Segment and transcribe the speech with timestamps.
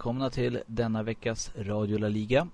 [0.00, 2.48] välkomna till denna veckas Radio La Liga.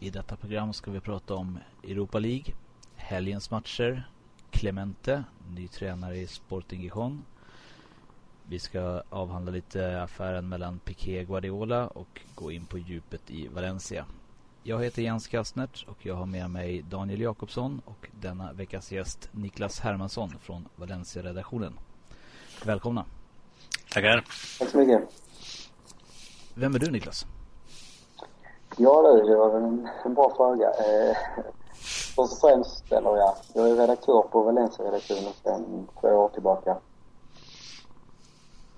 [0.00, 2.54] I detta program ska vi prata om Europa League,
[2.96, 4.08] helgens matcher,
[4.50, 5.24] Clemente,
[5.54, 7.24] ny tränare i Sporting Gijon.
[8.48, 13.48] Vi ska avhandla lite affären mellan Piqué och Guardiola och gå in på djupet i
[13.48, 14.06] Valencia.
[14.62, 19.28] Jag heter Jens Kastnert och jag har med mig Daniel Jakobsson och denna veckas gäst
[19.32, 21.78] Niklas Hermansson från Valencia-redaktionen.
[22.64, 23.04] Välkomna.
[23.90, 24.24] Tackar.
[24.58, 25.23] Tack så mycket.
[26.54, 27.26] Vem är du Niklas?
[28.76, 30.68] Ja du, det var en, en bra fråga.
[30.68, 31.16] Eh,
[32.14, 36.76] först och främst, eller ja, jag är redaktör på Valencia-redaktionen sedan två år tillbaka.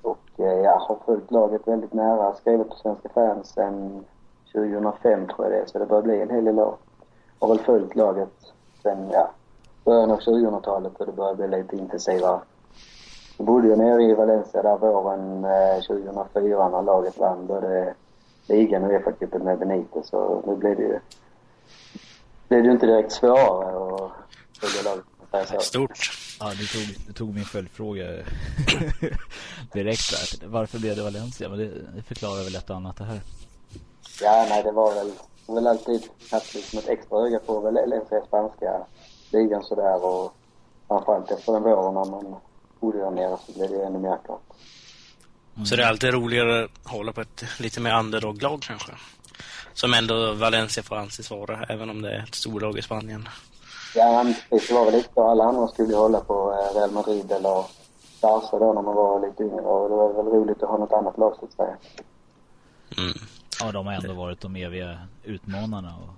[0.03, 4.05] Och eh, jag har följt laget väldigt nära, skrivit på Svenska fans sedan
[4.53, 6.77] 2005 tror jag det är, så det börjar bli en hel del år.
[7.39, 8.35] Har väl följt laget
[8.83, 9.31] sen, ja,
[9.85, 12.41] början av 2000-talet och det börjar bli lite intensivare.
[13.37, 17.95] Då bodde jag nere i Valencia där våren eh, 2004 när laget vann både
[18.49, 20.09] ligan och Uefa-cupen med Benitez.
[20.09, 20.99] Så nu blir det ju,
[22.49, 24.13] blir det ju inte direkt svårare att
[24.61, 25.05] följa laget.
[25.49, 25.61] Så.
[25.61, 25.99] Stort.
[26.41, 28.05] Ja, du tog, du tog min följdfråga
[29.73, 30.49] direkt där.
[30.49, 31.49] Varför blev det Valencia?
[31.49, 33.21] Men det, förklarar väl ett annat det här.
[34.23, 35.13] Ja, nej det var väl,
[35.47, 38.87] väl alltid haft liksom ett extra öga på Valencia spanska
[39.33, 40.33] ligan sådär och
[40.89, 42.37] framförallt efter den våren när man
[42.87, 44.43] bodde där nere så blev det ännu mer klart.
[45.55, 45.67] Mm.
[45.67, 48.93] Så det är alltid roligare att hålla på ett lite mer underdog-lag kanske.
[49.75, 53.29] Som ändå Valencia får anses vara, även om det är ett storlag i Spanien.
[53.95, 54.69] Ja, precis.
[54.69, 55.31] Det var väl lite så.
[55.31, 57.65] Alla andra skulle ju hålla på eh, Real Madrid eller
[58.23, 59.61] Barca då när man var lite yngre.
[59.61, 61.77] Och det var väl roligt att ha något annat lag så att säga.
[62.99, 63.13] Mm.
[63.61, 66.09] Ja, de har ändå varit de eviga utmanarna och,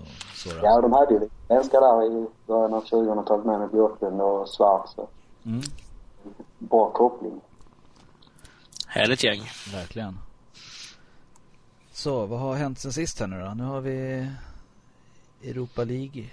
[0.00, 0.48] och så.
[0.62, 4.48] Ja, de hade ju lite svenskar där i början av 2000-talet med, med Björklund och
[4.48, 4.94] Schwarz.
[5.46, 5.62] Mm.
[6.58, 7.40] Bra koppling.
[8.86, 9.42] Härligt gäng.
[9.72, 10.18] Verkligen.
[11.92, 13.54] Så, vad har hänt sen sist här nu då?
[13.54, 14.28] Nu har vi
[15.44, 16.24] Europa League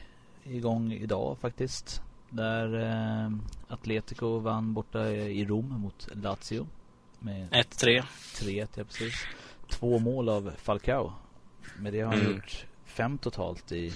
[0.44, 2.02] igång idag faktiskt.
[2.30, 2.80] Där
[3.26, 3.32] eh,
[3.68, 6.68] Atletico vann borta i Rom mot Lazio.
[7.20, 8.04] Med 1-3.
[8.36, 9.14] 3-1, ja precis.
[9.70, 11.14] Två mål av Falcao.
[11.78, 12.32] Med det har han Mm.
[12.34, 13.88] gjort fem totalt i,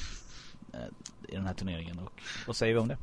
[0.73, 0.79] eh,
[1.29, 2.00] i den här turneringen.
[2.00, 2.97] Och vad säger vi om det?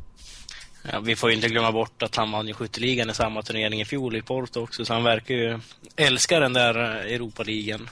[0.82, 3.80] Ja, vi får ju inte glömma bort att han vann ju skytteligan i samma turnering
[3.80, 5.60] i fjol i Porto också, så han verkar ju
[5.96, 7.90] älska den där eh, Europa-ligan.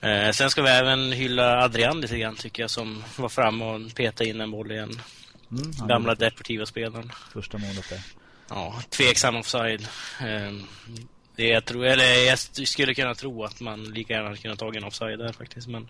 [0.00, 3.94] Eh, sen ska vi även hylla Adrian lite grann tycker jag, som var framme och
[3.94, 5.00] petade in en boll igen.
[5.50, 7.12] Mm, Gamla gjorde deportiva spelaren.
[7.32, 8.00] Första målet där.
[8.48, 9.88] Ja, tveksam offside.
[10.20, 10.52] Eh,
[11.36, 14.74] det jag, tror, eller jag skulle kunna tro att man lika gärna hade kunnat ta
[14.74, 15.88] en offside där faktiskt, men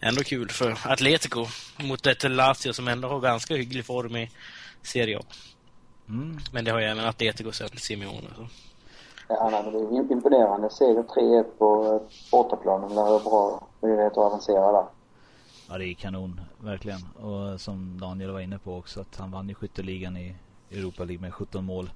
[0.00, 1.46] ändå kul för Atletico
[1.76, 4.30] mot ett Lazio som ändå har ganska hygglig form i
[4.82, 5.22] Serie A.
[6.08, 6.38] Mm.
[6.52, 8.28] Men det har ju även Atletico sen Simeone.
[8.36, 8.46] Så.
[9.28, 10.70] Ja, nej, men det är imponerande.
[10.70, 12.00] Seger 3-1 på
[12.32, 12.88] bortaplanen.
[12.88, 14.84] Det var bra möjlighet att avancera där.
[15.68, 17.00] Ja, det är kanon, verkligen.
[17.06, 20.36] Och som Daniel var inne på också, att han vann ju skytteligan i
[20.70, 21.90] Europa League med 17 mål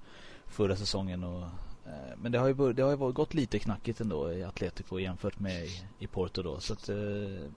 [0.47, 1.25] förra säsongen.
[1.25, 1.43] Och,
[1.87, 4.99] eh, men det har, ju, bör- det har ju gått lite knackigt ändå i Atletico
[4.99, 6.61] jämfört med i, i Porto då.
[6.61, 6.97] Så att, eh,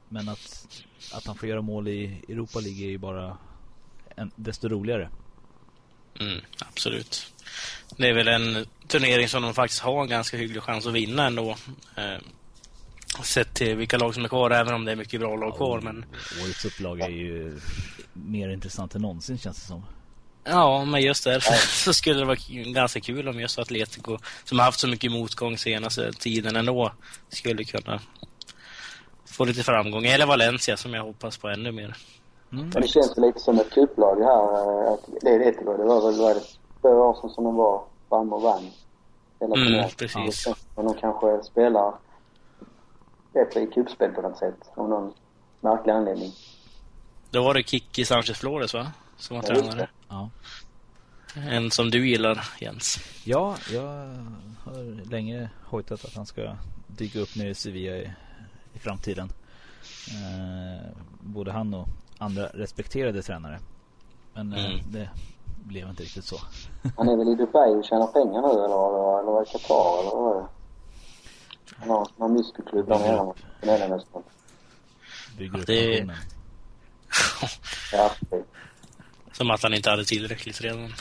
[0.10, 0.68] men att,
[1.16, 3.38] att han får göra mål i Europa League är ju bara
[4.36, 5.10] desto roligare.
[6.20, 7.34] Mm, absolut.
[7.98, 11.28] Det är väl en turnering som de faktiskt har en ganska hygglig chans att vinna
[11.28, 11.56] ändå.
[11.96, 12.18] Eh,
[13.24, 15.82] sett till vilka lag som är kvar, även om det är mycket bra lag kvar.
[15.82, 16.06] Men
[16.44, 17.60] Årets upplag är ju
[18.14, 19.86] mer intressant än någonsin känns det som.
[20.44, 21.54] ja, men just därför
[21.84, 22.38] så skulle det vara
[22.74, 26.94] ganska kul om just Atletico, som har haft så mycket motgång senaste tiden ändå,
[27.30, 28.02] skulle kunna
[29.26, 30.06] få lite framgång.
[30.06, 31.96] Eller Valencia som jag hoppas på ännu mer.
[32.54, 32.70] Mm.
[32.74, 34.84] Men det känns lite som ett kupplag det här.
[34.88, 36.36] eh, Att det är det det var väl vad
[36.82, 38.70] två år sedan som de var framme och vann.
[39.40, 40.44] Hela Mm, precis.
[40.76, 41.94] Som de kanske spelar
[43.34, 44.56] bättre i kuppspel på något sätt.
[44.76, 45.14] Av någon
[45.62, 46.32] märklig anledning.
[47.32, 48.92] Då var det Kiki Sanchez Flores va?
[49.18, 49.90] Som var Ja, tränare.
[50.10, 50.30] Ja.
[51.50, 52.98] En som du gillar, Jens.
[53.26, 53.82] Ja, jag
[54.64, 56.56] har länge hojtat att han ska
[56.88, 58.12] dyka upp nere i Sevilla i,
[58.74, 59.30] i framtiden.
[60.08, 60.90] Eh,
[61.22, 61.88] både han och
[62.24, 63.60] andra respekterade tränare.
[64.34, 64.80] Men eh, Mm.
[64.92, 65.10] det
[65.64, 66.36] blev inte riktigt så.
[66.98, 69.20] Han är väl i Dubai och tjänar pengar nu eller vad det var?
[69.22, 70.48] Eller det Qatar eller vad var det?
[71.78, 74.24] Han har någon muskelklubb där nere med Mellanöstern.
[75.38, 76.08] Bygger upp Det-.
[77.92, 78.12] Ja.
[79.32, 80.90] Som att han inte hade tillräckligt redan.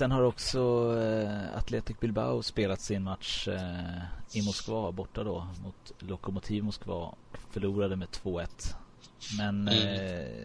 [0.00, 0.58] Sen har också
[1.02, 4.02] eh, Athletic Bilbao spelat sin match eh,
[4.32, 7.14] i Moskva borta då mot Lokomotiv Moskva.
[7.50, 8.74] Förlorade med 2-1.
[9.38, 9.78] Men Mm.
[9.78, 10.44] eh,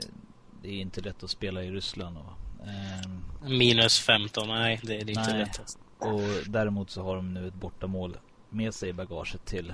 [0.62, 2.18] det är inte lätt att spela i Ryssland.
[2.18, 3.24] Och, ehm,
[3.58, 5.40] Minus 15, nej det är inte Nej.
[5.40, 5.78] lätt.
[6.00, 8.18] Och däremot så har de nu ett bortamål
[8.50, 9.74] med sig i bagaget till,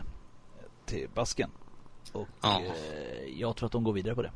[0.85, 1.51] till basken.
[2.11, 2.61] Och Ja.
[2.61, 4.31] eh, jag tror att de går vidare på det.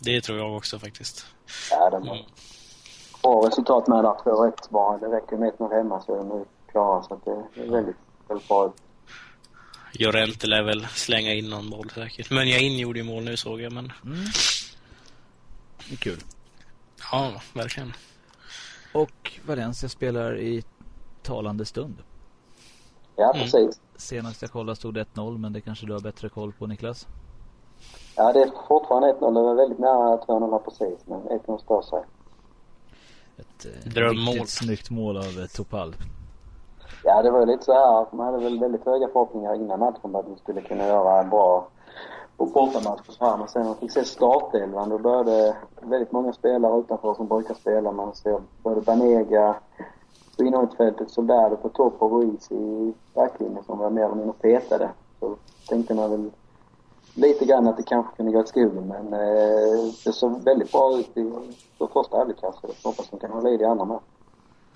[0.00, 1.26] Det tror jag också faktiskt.
[1.70, 2.26] Ja, de har Mm.
[3.26, 4.10] Bra resultat med där.
[4.10, 4.98] 2-1 bara.
[4.98, 7.02] Det räcker med 1-0 hemma så är de nu klara.
[7.02, 7.96] Så att det är väldigt,
[8.28, 8.72] väldigt bra.
[9.92, 12.30] Jorente lär väl slänga in någon boll säkert.
[12.30, 14.16] Men jag in gjorde ju mål nu såg jag, men Mm.
[15.88, 16.18] Det är kul.
[17.12, 17.92] ja, verkligen.
[18.94, 20.64] Och Valencia spelar i
[21.22, 21.96] talande stund.
[23.16, 23.42] Ja, Mm.
[23.42, 23.80] precis.
[23.96, 27.06] Senast jag kollade stod det 1-0 men det kanske du har bättre koll på Niklas?
[28.16, 29.34] Ja, det är fortfarande 1-0.
[29.34, 32.02] Det var väldigt nära 2-0 här precis, men 1-0 står sig.
[33.36, 34.34] Ett eh, Drömmål.
[34.34, 35.94] riktigt snyggt mål av eh, Topal.
[37.04, 38.16] Ja, det var ju lite så här.
[38.16, 41.30] Man hade väl väldigt höga förhoppningar innan matchen på att de skulle kunna göra en
[41.30, 41.68] bra
[42.36, 43.36] på bortamatch och så här.
[43.36, 47.54] Men sen när man fick se startelvan, då började väldigt många spelare utanför som brukar
[47.54, 47.92] spela.
[47.92, 49.56] Man ser både Banega,
[50.36, 54.90] på innermittfältet, Soldado på topp och Ruiz i backlinjen som var mer eller mindre petade.
[55.20, 55.36] Så
[55.68, 56.30] tänkte man väl
[57.14, 60.98] lite grann att det kanske kunde gå åt skogen men eh, det såg väldigt bra
[60.98, 61.32] ut i
[61.78, 63.98] för första halvlek så jag hoppas de kan hålla i det andra med.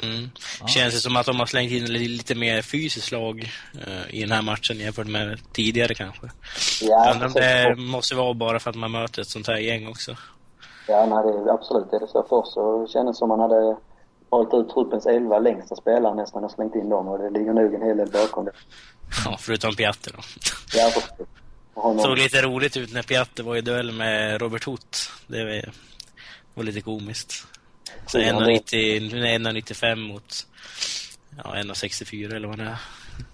[0.02, 0.30] Mm.
[0.60, 0.66] Ja.
[0.66, 3.50] Känns det som att de har slängt in li- lite mer fysiskt lag
[3.86, 6.30] eh, i den här matchen jämfört med tidigare kanske.
[6.82, 9.88] Ja, undrar om det måste vara bara för att man möter ett sånt här gäng
[9.88, 10.16] också.
[10.88, 11.92] Ja, nej, det är absolut.
[11.92, 13.76] Är det så först så kändes det som man hade
[14.30, 17.74] valt ut truppens elva längsta spelare nästan och slängt in dem och det ligger nog
[17.74, 18.52] en hel del bakom det.
[19.24, 20.18] Ja, förutom Piatti då.
[20.74, 21.26] Ja, precis.
[21.74, 24.98] Honom- Såg lite roligt ut när Piatti var i duell med Robert Hoth.
[25.26, 25.64] Det
[26.54, 27.46] var, lite komiskt.
[28.06, 30.46] Så Ja, det- 1,90 1,95 mot
[31.44, 32.76] ja, 1,64 eller vad det är.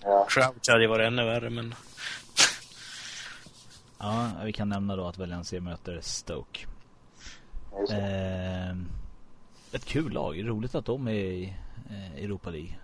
[0.02, 1.74] Ja, Crouch hade ju varit ännu värre men
[3.98, 6.66] Ja, vi kan nämna då att Valencia möter Stoke.
[7.88, 7.94] det.
[7.96, 8.76] Eh,
[9.72, 10.48] ett kul lag.
[10.48, 11.54] Roligt att de är i
[11.90, 12.74] eh, Europa League.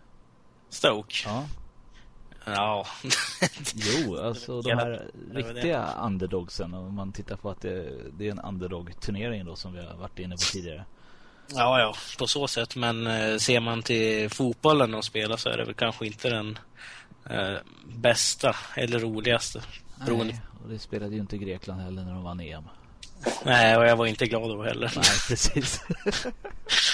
[0.71, 1.15] Stoke.
[1.27, 1.45] Ja.
[2.45, 2.87] Ja.
[3.75, 6.75] Jo, alltså de här riktiga underdogsen.
[6.75, 10.19] Om man tittar på att det, det är en underdog-turnering då som vi har varit
[10.19, 10.85] inne på tidigare.
[11.55, 12.77] ja, ja, på så sätt.
[12.77, 16.59] Men eh, ser man till fotbollen de spelar så är det väl kanske inte den
[17.31, 17.57] eh,
[17.87, 19.63] bästa eller roligaste.
[20.07, 20.33] Beroende.
[20.33, 22.65] Nej, och det spelade ju inte Grekland heller när de vann EM.
[23.45, 24.93] Nej, och jag var inte glad då heller.
[24.97, 25.81] Nej, precis.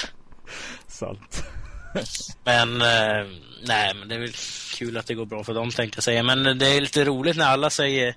[0.87, 1.45] Sant.
[2.44, 3.26] Men eh,
[3.67, 4.32] nej, men det är väl
[4.79, 6.23] kul att det går bra för dem tänkte jag säga.
[6.23, 8.14] Men det är lite roligt när alla säger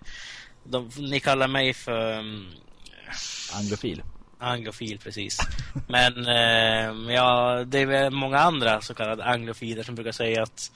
[0.64, 2.52] de, ni kallar mig för um,
[3.54, 4.04] Anglofil.
[4.40, 5.38] anglofil precis.
[5.88, 10.72] Men eh, ja, det är väl många andra så kallade anglofiler som brukar säga att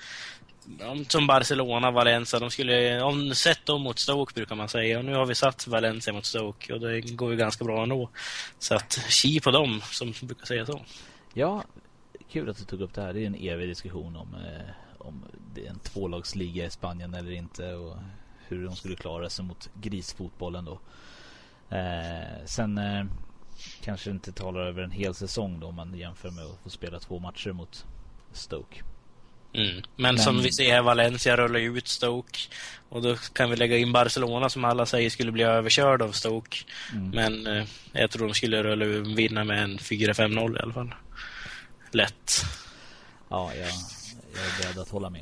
[0.81, 4.99] om- som Barcelona, Valencia, de skulle, om sett dem mot Stoke brukar man säga.
[4.99, 8.09] Och nu har vi satt Valencia mot Stoke och det går ju ganska bra ändå.
[8.59, 10.85] Så att, ki på dem som brukar säga så.
[11.33, 11.63] Ja,
[12.35, 13.13] kul att du tog upp det här.
[13.13, 15.23] Det är en evig diskussion om, eh, om
[15.55, 17.97] det är en tvålagsliga i Spanien eller inte och
[18.47, 20.79] hur de skulle klara sig mot grisfotbollen då.
[21.75, 23.05] Eh, sen eh,
[23.81, 26.99] kanske inte talar över en hel säsong då om man jämför med att få spela
[26.99, 27.85] två matcher mot
[28.31, 28.83] Stoke.
[29.53, 29.75] Mm.
[29.75, 32.39] Men, Men- som vi ser här, Valencia rullar ju ut Stoke.
[32.89, 36.57] Och då kan vi lägga in Barcelona som alla säger skulle bli överkörd av Stoke.
[36.93, 37.09] Mm.
[37.09, 40.93] Men eh, jag tror de skulle rulla, vinna med en 4-5-0 i alla fall.
[41.95, 42.31] Lätt.
[43.29, 43.67] Ja, jag,
[44.33, 45.21] jag är beredd att hålla med.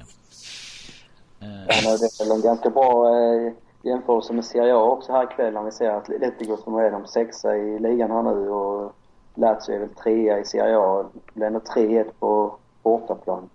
[1.39, 3.51] Ja, Eh, men det är väl en ganska bra eh,
[3.81, 7.07] jämförelse med Serie A också här ikväll när vi ser att Atletico som är de
[7.07, 8.95] sexa i ligan här nu och
[9.35, 11.05] Lazio är väl trea i Serie A.
[11.13, 13.49] Det blir ändå 3-1 på bortaplan.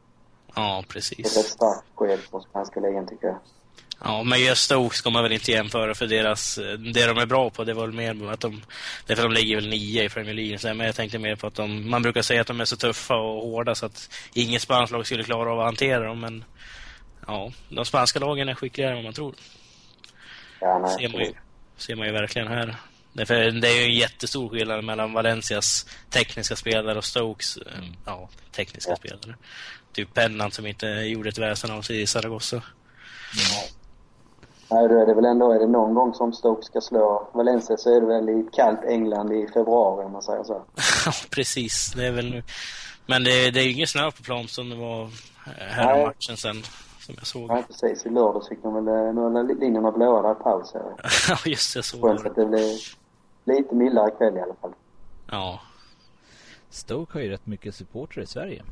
[0.55, 1.49] Ja, Det är ett precis.
[1.49, 3.37] starkt besked för spanska ligan tycker jag.
[4.05, 7.51] Ja, men just Stoke ska man väl inte jämföra för deras, det de är bra
[7.51, 8.63] på, det var väl mer att de,
[9.07, 11.55] därför de ligger väl nio i Premier League, så, men jag tänkte mer på att
[11.55, 14.93] de, man brukar säga att de är så tuffa och hårda så att inget spanskt
[14.93, 16.45] lag skulle klara av att hantera dem, men
[17.27, 19.35] ja, de spanska lagen är skickligare än vad man tror.
[20.61, 20.97] Ja, nej.
[20.99, 21.33] ser man ju,
[21.77, 22.77] ser man ju verkligen här.
[23.13, 28.29] Därför det är ju en jättestor skillnad mellan Valencias tekniska spelare och Stokes eh, ja,
[28.53, 28.97] tekniska Ja.
[28.97, 29.37] spelare.
[29.93, 32.63] Typ Pennant som inte gjorde ett väsen av sig i Zaragoza.
[34.71, 37.77] Nej, då är det väl ändå, är det någon gång som Stoke ska slå Valencia
[37.77, 40.63] så är det väl i kallt England i februari om man säger så.
[41.31, 41.93] Precis.
[41.97, 42.43] Det är väl nu.
[43.07, 45.09] Men det, det är ju ingen snö på plan som det var eh,
[45.69, 46.03] här Nej.
[46.03, 46.63] i matchen sen.
[47.01, 47.49] Som jag såg.
[47.49, 48.07] Nej, precis.
[48.07, 50.73] I lördags fick de väl, eh, nu är linjerna blåa där i paus.
[51.29, 51.83] Ja, just det.
[51.83, 52.47] Så Skönt var att det.
[52.47, 52.79] blir
[53.45, 54.73] lite mildare ikväll i alla fall.
[55.31, 55.61] Ja.
[56.71, 58.65] Stoke har ju rätt mycket supportrar i Sverige.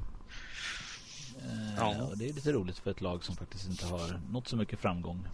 [1.47, 2.03] Eh, Ja.
[2.03, 4.79] Och det är lite roligt för ett lag som faktiskt inte har nått så mycket
[4.79, 5.29] framgång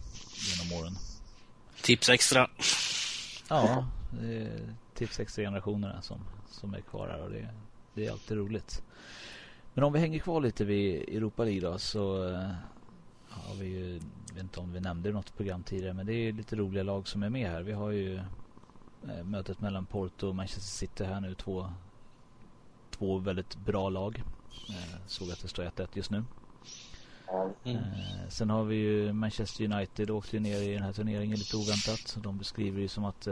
[0.59, 0.93] genom åren.
[1.81, 2.49] Tips extra.
[3.49, 3.87] Ja,
[4.21, 6.19] det är tips extra generationerna som,
[6.51, 7.49] som är kvar här och det,
[7.93, 8.83] det är alltid roligt.
[9.73, 12.23] Men om vi hänger kvar lite vid Europa League då så
[13.29, 13.93] har vi ju,
[14.27, 17.07] jag vet inte om vi nämnde något program tidigare men det är lite roliga lag
[17.07, 17.61] som är med här.
[17.61, 21.35] Vi har ju uh, mötet mellan Porto och Manchester City här nu.
[21.35, 21.73] Två,
[23.03, 24.23] två väldigt bra lag.
[24.69, 26.23] Uh, såg att det står 1-1 just nu.
[27.63, 27.83] Mm.
[28.29, 32.17] sen har vi ju Manchester United åkte ju ner i den här turneringen lite oväntat.
[32.23, 33.27] De beskriver ju som att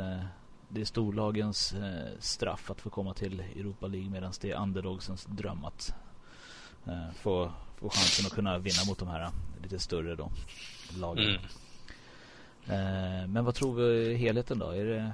[0.69, 1.75] det är storlagens
[2.19, 5.93] straff att få komma till Europa League medan det är underdogsens dröm att
[6.85, 9.29] eh, få, få chansen att kunna vinna mot de här
[9.63, 10.31] lite större då,
[10.99, 11.25] lagen.
[11.25, 11.41] Mm.
[12.65, 14.69] Eh, men vad tror vi helheten då?
[14.69, 15.11] Är det,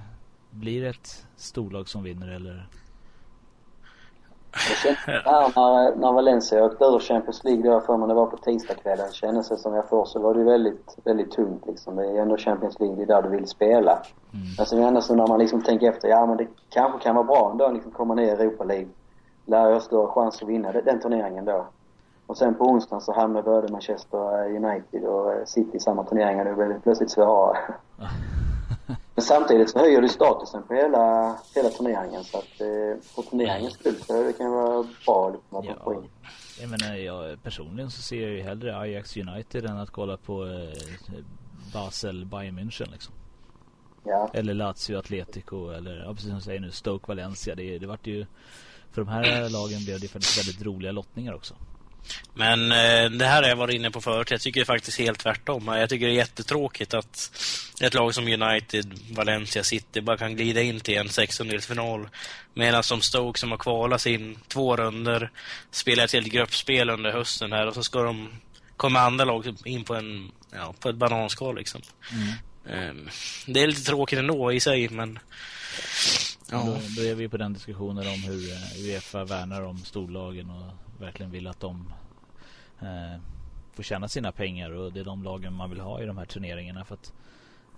[0.51, 2.67] blir det ett storlag som vinner eller?
[4.51, 9.11] Här när, när Valencia åkte ur Champions League då för mig det var på tisdagskvällen.
[9.11, 11.95] Kändes det som jag får så var det väldigt, väldigt tungt liksom.
[11.95, 13.91] Det är ändå Champions League, det är där du vill spela.
[13.91, 14.45] Mm.
[14.57, 17.25] Men sen ändå så när man liksom tänker efter, ja men det kanske kan vara
[17.25, 18.87] bra ändå liksom komma ner i Europa League.
[19.45, 21.65] Lär oss då chans att vinna den turneringen då.
[22.27, 26.45] Och sen på onsdagen så hamnade både Manchester United och City i samma turneringar.
[26.45, 27.57] Det blev plötsligt svårare.
[29.17, 33.73] Men samtidigt så höjer det statusen på hela, hela turneringen så att eh, för turneringens
[33.73, 35.93] skull så det kan vara bra liksom, att ja.
[35.93, 36.09] in.
[36.61, 40.45] Jag menar, jag, personligen så ser jag ju hellre Ajax United än att kolla på
[40.45, 41.17] eh,
[41.73, 43.13] Basel Bayern München liksom.
[44.03, 44.29] Ja.
[44.33, 47.55] Eller Lazio Atletico eller, ja, precis som du säger nu, Stoke Valencia.
[47.55, 48.25] Det, det vart ju,
[48.91, 51.55] för de här lagen blev det faktiskt väldigt roliga lottningar också.
[52.33, 54.31] Men eh, det här har jag varit inne på förut.
[54.31, 55.67] Jag tycker faktiskt helt tvärtom.
[55.67, 57.31] Jag tycker det är jättetråkigt att
[57.81, 62.09] ett lag som United, Valencia City bara kan glida in till en sextondelsfinal.
[62.53, 65.31] Medan som Stoke som har kvalat sin två runder
[65.71, 68.29] spelar ett helt gruppspel under hösten här och så ska de
[68.77, 71.81] komma andra lag in på en ja, på ett bananskal liksom.
[72.11, 72.89] Mm.
[72.89, 73.09] Um,
[73.45, 75.19] det är lite tråkigt ändå i sig men
[76.51, 76.57] ja.
[76.57, 80.86] Då, då är vi på den diskussionen om hur eh, Uefa värnar om storlagen och
[80.99, 81.93] verkligen vill att de
[82.81, 83.21] eh,
[83.73, 86.25] får tjäna sina pengar och det är de lagen man vill ha i de här
[86.25, 87.13] turneringarna för att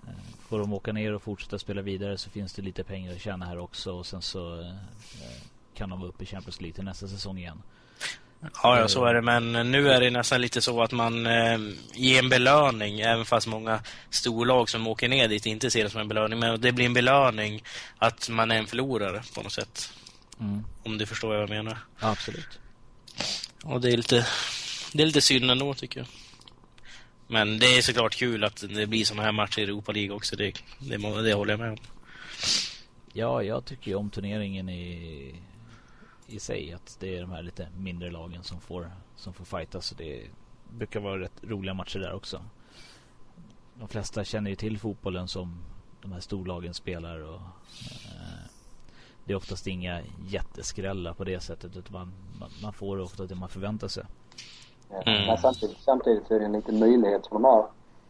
[0.07, 0.13] eh,
[0.47, 3.45] får de åka ner och fortsätta spela vidare så finns det lite pengar att tjäna
[3.45, 4.73] här också och sen så eh,
[5.73, 7.61] kan de vara uppe i Champions League till nästa säsong igen.
[8.41, 9.21] Ja, ja, så är det.
[9.21, 11.59] Men nu är det nästan lite så att man eh,
[11.93, 16.01] ger en belöning, även fast många storlag som åker ner dit inte ser det som
[16.01, 16.39] en belöning.
[16.39, 17.63] Men det blir en belöning
[17.97, 19.93] att man är en förlorare på något sätt.
[20.39, 20.63] Mm.
[20.83, 21.77] Om du förstår vad jag menar.
[21.99, 22.59] Absolut.
[23.63, 24.27] Och det är lite,
[24.93, 26.07] det är lite synd ändå tycker jag.
[27.27, 30.35] Men det är såklart kul att det blir sådana här matcher i Europa League också.
[30.35, 31.77] Det, det, det håller jag med om.
[33.13, 35.35] Ja, jag tycker ju om turneringen i,
[36.27, 36.73] i sig.
[36.73, 39.85] Att det är de här lite mindre lagen som får, som får fightas.
[39.85, 40.21] Så det
[40.77, 42.45] brukar vara rätt roliga matcher där också.
[43.75, 45.63] De flesta känner ju till fotbollen som
[46.01, 47.19] de här storlagen spelar.
[47.19, 47.41] Och,
[48.05, 48.48] eh,
[49.29, 51.77] det är oftast inga jätteskrällar på det sättet.
[51.77, 54.03] Utan man, man, man får ofta det man förväntar sig.
[54.89, 55.27] Mm.
[55.27, 57.65] Men samtidigt, samtidigt är det en liten möjlighet för de här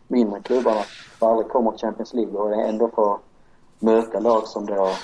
[0.07, 0.81] mindre klubbarna
[1.19, 3.19] som aldrig kommer till Champions League och ändå får
[3.79, 4.95] möta lag som då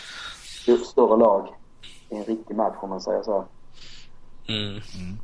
[0.86, 1.48] större lag
[2.10, 3.46] i en riktig match om man säger så.
[4.48, 4.70] Mm.
[4.70, 5.18] Mm.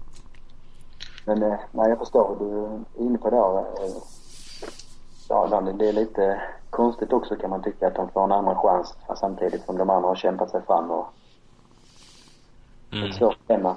[1.25, 2.45] Men eh, nej, jag förstår du
[3.03, 3.37] är inne på det.
[3.85, 3.93] Eh,
[5.29, 6.41] ja, det är lite
[6.71, 10.07] konstigt också kan man tycka att de får en andra chans samtidigt som de andra
[10.07, 11.13] har kämpat sig fram och
[12.91, 13.03] mm.
[13.03, 13.75] det är svårt stämma.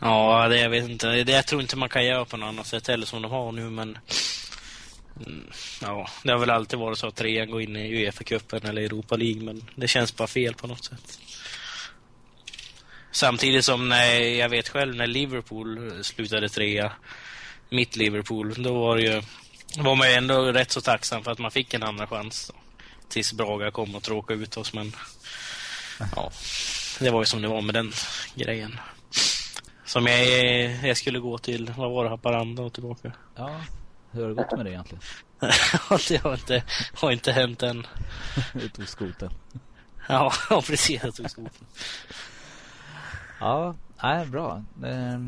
[0.00, 1.06] Ja, det jag vet inte.
[1.24, 3.52] Det, jag tror inte man kan göra på något annat sätt heller som de har
[3.52, 3.98] nu, men...
[5.26, 5.50] Mm,
[5.82, 9.16] ja, det har väl alltid varit så att trean går in i Uefa-cupen eller Europa
[9.16, 11.18] League, men det känns bara fel på något sätt.
[13.10, 16.92] Samtidigt som när jag vet själv när Liverpool slutade trea,
[17.70, 19.22] mitt Liverpool, då var det ju
[19.76, 22.52] var man ju ändå rätt så tacksam för att man fick en andra chans.
[22.54, 22.60] Då,
[23.08, 24.92] tills Braga kom och tråkade ut oss, men
[26.16, 26.30] ja,
[26.98, 27.92] det var ju som det var med den
[28.34, 28.80] grejen.
[29.84, 33.12] Som jag, jag skulle gå till, vad var det, Haparanda och tillbaka.
[33.36, 33.60] Ja,
[34.10, 35.02] hur har det gått med det egentligen?
[36.08, 36.62] det har inte,
[36.94, 37.86] har inte hänt än.
[38.52, 39.30] du tog skoten.
[40.08, 40.32] Ja,
[40.66, 41.66] precis, jag tog skoten.
[43.40, 44.64] ja, nej, bra.
[44.84, 45.20] Eh,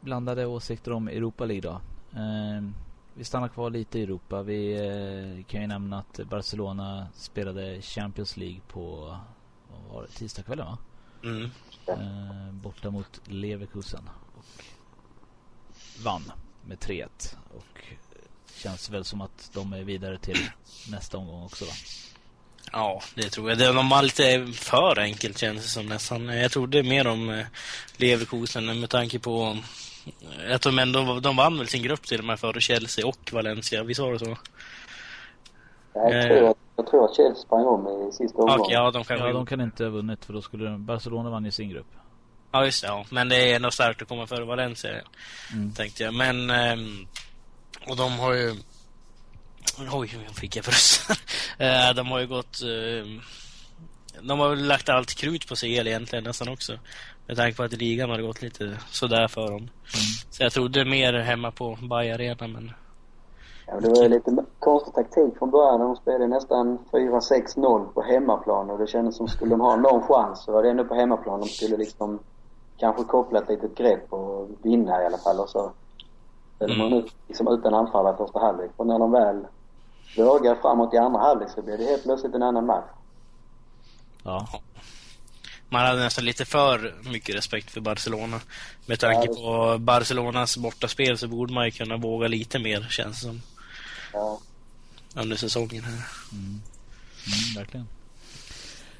[0.00, 1.80] blandade åsikter om Europa League då.
[2.20, 2.85] Eh,
[3.16, 4.42] vi stannar kvar lite i Europa.
[4.42, 9.16] Vi eh, kan ju nämna att Barcelona spelade Champions League på
[9.70, 10.78] vad var det, tisdagskvällen va?
[11.24, 11.50] Mm.
[11.86, 14.64] Eh, borta mot Leverkusen och
[16.04, 16.32] vann
[16.66, 17.82] med 3-1 och
[18.54, 20.38] känns väl som att de är vidare till
[20.90, 21.72] nästa omgång också va?
[22.72, 23.58] Ja, det tror jag.
[23.58, 26.26] De var lite för enkelt känns det som nästan.
[26.26, 27.46] Jag trodde mer om eh,
[27.96, 29.58] Leverkusen med tanke på
[30.50, 33.82] att de ändå de vann väl sin grupp till och med före Chelsea och Valencia.
[33.82, 34.36] Vi sa det så?
[35.94, 38.60] Jag tror, att, jag tror att Chelsea sprang om i sista omgången.
[38.60, 41.46] Okay, ja, de kan, ja, de kan inte ha vunnit för då skulle Barcelona vann
[41.46, 41.86] i sin grupp.
[42.52, 42.88] Ja, just det.
[42.88, 43.04] Ja.
[43.10, 44.90] Men det är ändå starkt att komma före Valencia,
[45.52, 45.72] Mm.
[45.74, 46.14] tänkte jag.
[46.14, 46.50] Men...
[46.50, 47.06] ehm,
[47.86, 48.54] och de har ju...
[49.92, 51.10] Oj, nu fick jag bröst.
[51.58, 52.62] Eh, De har ju gått...
[52.62, 53.20] ehm,
[54.22, 56.78] De har väl lagt allt krut på CL egentligen nästan också.
[57.26, 59.70] Med tanke på att ligan har gått lite sådär för dem.
[60.30, 62.72] Så jag trodde mer hemma på Bayer Arena, men...
[63.66, 65.80] Ja, det var ju lite konstig taktik från början.
[65.80, 70.44] De spelade nästan 4-6-0 på hemmaplan och det kändes som skulle de ha någon chans
[70.44, 71.40] så var det ändå på hemmaplan.
[71.40, 72.18] De skulle liksom
[72.76, 75.72] kanske koppla ett litet grepp och vinna i alla fall och så
[76.56, 78.70] spelade man ut liksom utan anfall i första halvlek.
[78.76, 79.46] Och när de väl
[80.16, 82.90] vågar framåt i andra halvlek så blev det helt plötsligt en annan match.
[84.24, 84.46] Ja.
[85.68, 88.40] Man hade nästan lite för mycket respekt för Barcelona.
[88.86, 93.26] Med tanke på Barcelonas bortaspel så borde man ju kunna våga lite mer, känns det
[93.26, 93.42] som,
[94.12, 94.40] Ja.
[95.14, 96.02] under säsongen här.
[96.32, 96.60] Mm,
[97.56, 97.86] verkligen.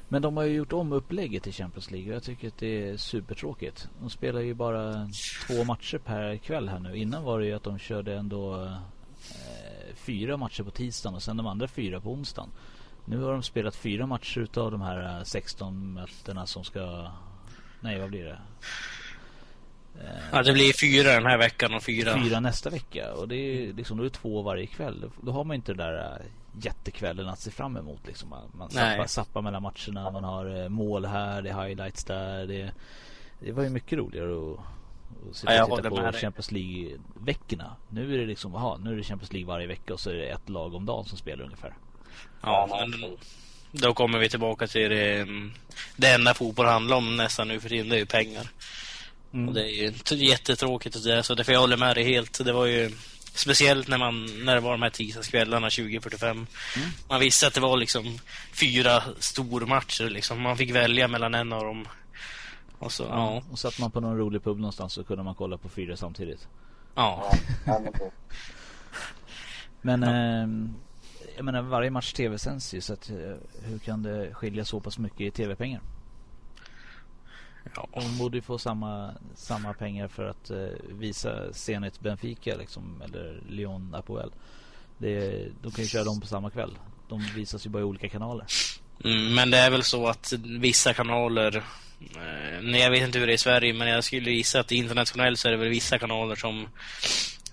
[0.09, 2.89] Men de har ju gjort om upplägget i Champions League och jag tycker att det
[2.89, 3.87] är supertråkigt.
[3.99, 5.09] De spelar ju bara
[5.47, 6.97] två matcher per kväll här nu.
[6.97, 11.37] Innan var det ju att de körde ändå eh, fyra matcher på tisdagen och sen
[11.37, 12.49] de andra fyra på onsdagen.
[13.09, 17.11] Nu har de spelat fyra matcher utav de här eh, 16 mötena som ska...
[17.81, 18.39] Nej, vad blir det?
[20.01, 22.13] Eh, Ja, det blir fyra den här veckan och fyra...
[22.23, 23.13] fyra nästa vecka.
[23.13, 25.11] Och det är liksom, då är det två varje kväll.
[25.21, 26.25] Då- har man inte den där äh,
[26.65, 28.07] jättekvällen att se fram emot.
[28.07, 28.29] Liksom.
[28.53, 30.11] Man, zappar, zappar mellan matcherna.
[30.11, 32.47] Man har eh, mål här, det är highlights där.
[32.47, 32.71] Det,
[33.39, 34.59] det var ju mycket roligare att,
[35.29, 36.11] att sitta Ja, och titta på.
[36.13, 37.71] Champions League-veckorna.
[37.89, 40.13] Nu är det liksom, aha, nu är det Champions League varje vecka och så är
[40.15, 41.73] det ett lag om dagen som spelar ungefär.
[42.41, 43.17] Ja, men
[43.71, 45.53] då kommer vi tillbaka till det, mm,
[45.95, 48.47] det enda fotboll handlar om nästan nu för tiden, det är ju pengar.
[49.33, 49.47] Mm.
[49.47, 52.45] Och det är ju jättetråkigt och det, så därför jag håller med dig helt.
[52.45, 52.91] Det var ju
[53.33, 56.47] speciellt när man, när det var de här tisdagskvällarna 2045.
[57.09, 58.19] Man visste att det var liksom
[58.53, 60.41] fyra stormatcher liksom.
[60.41, 61.87] Man fick välja mellan en av dem.
[62.79, 63.43] Och så, ja.
[63.51, 66.47] Och satt man på någon rolig pub någonstans så kunde man kolla på fyra samtidigt.
[66.95, 67.31] Ja.
[67.31, 67.93] Ja, ja, men
[69.81, 70.75] Men ehm,
[71.37, 74.97] jag menar varje match tv-sänds ju så att eh, hur kan det skilja så pass
[74.97, 75.81] mycket i tv-pengar?
[77.75, 77.87] ja.
[77.93, 80.57] De borde ju få samma, samma pengar för att eh,
[80.89, 84.31] visa Zenit Benfica liksom, eller Lyon Apoel.
[84.97, 86.77] Det, de kan ju köra dem på samma kväll.
[87.09, 88.45] De visas ju bara i olika kanaler.
[89.03, 91.63] Mm, men det är väl så att vissa kanaler,
[92.15, 95.39] eh, jag vet inte hur det är i Sverige, men jag skulle gissa att internationellt
[95.39, 96.67] så är det väl vissa kanaler som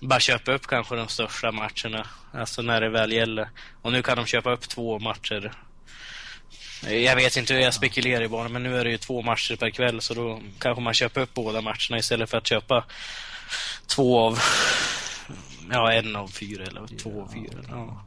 [0.01, 3.49] bara köpa upp kanske de största matcherna, alltså när det väl gäller.
[3.81, 5.51] Och nu kan de köpa upp två matcher.
[6.89, 9.69] Jag vet inte, jag spekulerar ju bara, men nu är det ju två matcher per
[9.69, 12.85] kväll så då kanske man köper upp båda matcherna istället för att köpa
[13.87, 14.39] två av,
[15.71, 17.63] ja en av fyra eller två av fyra.
[17.69, 18.05] Ja.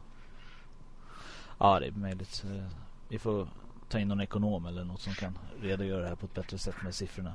[1.59, 2.43] Ja, det är möjligt.
[2.45, 2.73] Eh,
[3.09, 3.49] vi får
[3.89, 6.75] ta in någon ekonom eller något som kan redogöra det här på ett bättre sätt
[6.85, 7.35] med siffrorna.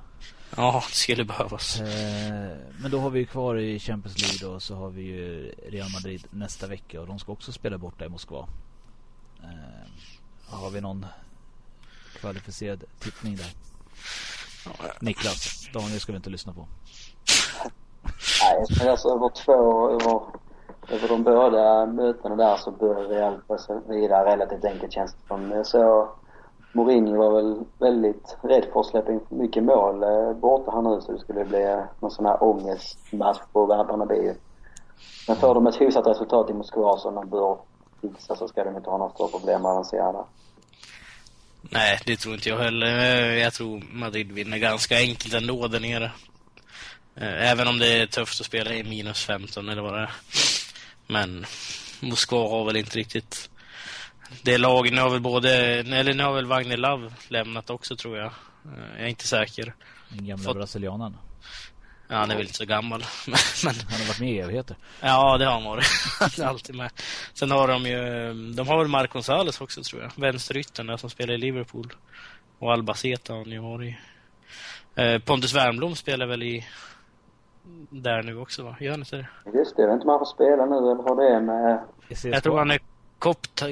[0.58, 1.82] ja, det skulle behövas.
[1.82, 5.52] Eh, Men då har vi ju kvar i Champions League då så har vi ju
[5.68, 8.48] Real Madrid nästa vecka och de ska också spela borta i Moskva.
[9.44, 9.90] Eh,
[10.50, 11.06] Har vi någon
[12.20, 13.48] kvalificerad tippning där?
[15.00, 16.68] Niklas, Daniel ska vi inte lyssna på.
[18.42, 20.22] Nej, men alltså över två, över,
[20.90, 23.58] över de båda mötena där så bör Real gå
[23.90, 25.52] vidare relativt enkelt känns det som.
[25.52, 26.08] Jag såg
[26.76, 30.82] Mourinho var väl väldigt rädd för att släppa in för mycket mål eh, borta här
[30.82, 34.36] nu så det skulle bli eh, någon sån här ångestmatch på Bernabéu.
[35.28, 37.58] Men får de ett hyfsat resultat i Moskva som de bör
[38.02, 40.26] fixa så ska de inte ha några stora problem med att avancera där.
[41.62, 42.88] Nej, det tror inte jag heller.
[42.88, 46.12] Eh, jag tror Madrid vinner ganska enkelt ändå där nere.
[47.22, 50.12] Även om det är tufft att spela i minus 15 eller vad det är.
[51.08, 51.46] Men
[52.02, 53.50] Moskva har väl inte riktigt
[54.44, 54.94] det laget.
[54.94, 58.26] Nu har väl både, eller nu har väl Wagner Love lämnat också tror jag.
[58.26, 58.32] Eh,
[58.96, 59.74] Jag är inte säker.
[60.10, 61.18] Den gamla Fått- brasilianaren.
[62.08, 63.04] Ja, han är väl inte så gammal.
[63.28, 63.36] Men,
[63.90, 64.78] Han har varit med i evigheter.
[65.02, 65.86] ja, det har han varit.
[66.20, 66.92] Han är alltid med.
[67.34, 70.12] Sen har de ju, de har väl Marc Gonzales också tror jag.
[70.16, 71.94] Vänsteryttern där som spelar i Liverpool.
[72.60, 73.96] Och Albaceta har han ju varit.
[74.96, 76.66] Eh, Pontus Wernbloom spelar väl i
[77.90, 78.76] där nu också va?
[78.80, 79.28] Gör han inte det?
[79.58, 81.84] Just det, jag vet inte om han får spela nu eller hur det är med...
[82.10, 82.30] I.
[82.30, 82.80] Jag tror han är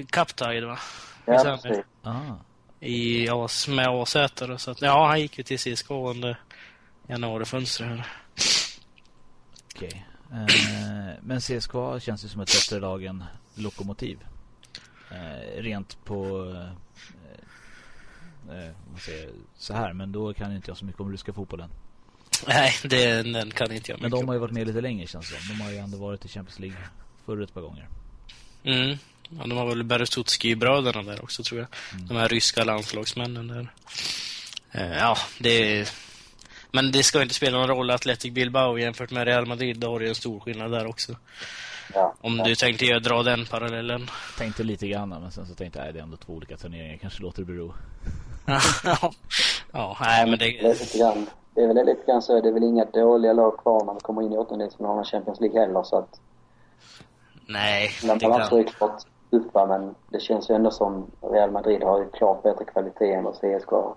[0.10, 0.80] Captide va?
[1.26, 1.60] Ja, det?
[1.64, 1.86] precis.
[2.04, 2.36] Ah,
[2.80, 6.40] I AS, med då, så att, ja han gick ju till CSKA under
[7.08, 8.00] januarifönstret
[9.82, 10.06] okej.
[10.32, 13.24] Eh, men CSKA känns ju som ett bättre lag än
[13.56, 14.20] Lokomotiv.
[15.12, 16.50] Eh, rent på...
[16.56, 16.70] Eh,
[18.58, 21.70] eh, vad säger så här, men då kan inte jag så mycket om ryska fotbollen.
[22.48, 25.32] Nej, det, den kan inte jag Men de har ju varit med lite längre känns
[25.32, 25.54] det.
[25.54, 26.78] De har ju ändå varit i Champions League
[27.26, 27.88] förr ett par gånger.
[28.64, 28.98] Mm.
[29.38, 31.68] Ja, de har väl Berezutski-bröderna där också tror jag.
[31.94, 32.08] Mm.
[32.08, 33.72] De här ryska landslagsmännen där.
[34.72, 35.90] Eh, ja, det är,
[36.72, 39.80] Men det ska inte spela någon roll Athletic Bilbao jämfört med Real Madrid.
[39.80, 41.16] Då har du en stor skillnad där också.
[41.94, 42.14] Ja.
[42.22, 42.44] Om ja.
[42.44, 44.10] du tänkte jag dra den parallellen.
[44.38, 46.98] Tänkte lite grann men sen så tänkte jag det är ändå två olika turneringar.
[46.98, 47.74] Kanske låter det bero.
[48.84, 49.12] ja,
[49.72, 50.46] ja, nej men det...
[50.46, 52.42] Det är lite grann, det är väl lite grann så.
[52.42, 55.40] Det är väl inga dåliga lag kvar när man kommer in i åttondelsfinalen i Champions
[55.40, 56.20] League heller så att...
[57.46, 61.84] Nej, Den det balansen är klart tuffa men det känns ju ändå som Real Madrid
[61.84, 63.96] har ju klart bättre kvalitet än vad CSKA har.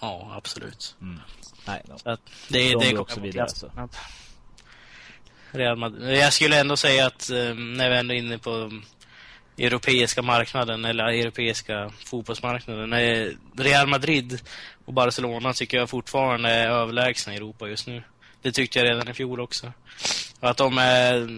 [0.00, 0.96] Ja, absolut.
[1.00, 1.20] Mm.
[1.66, 1.94] Nej, no.
[2.04, 3.50] Att det, De det kommer också jag vidare, ihåg.
[3.56, 3.66] så.
[3.76, 3.96] Att
[5.50, 6.16] Real Madrid.
[6.18, 8.70] Jag skulle ändå säga att eh, när vi ändå är inne på
[9.58, 12.92] europeiska marknaden eller europeiska fotbollsmarknaden.
[12.92, 14.40] eh, Real Madrid
[14.84, 18.02] och Barcelona tycker jag fortfarande är överlägsna i Europa just nu.
[18.42, 19.72] Det tyckte jag redan i fjol också.
[20.40, 21.28] Att de är...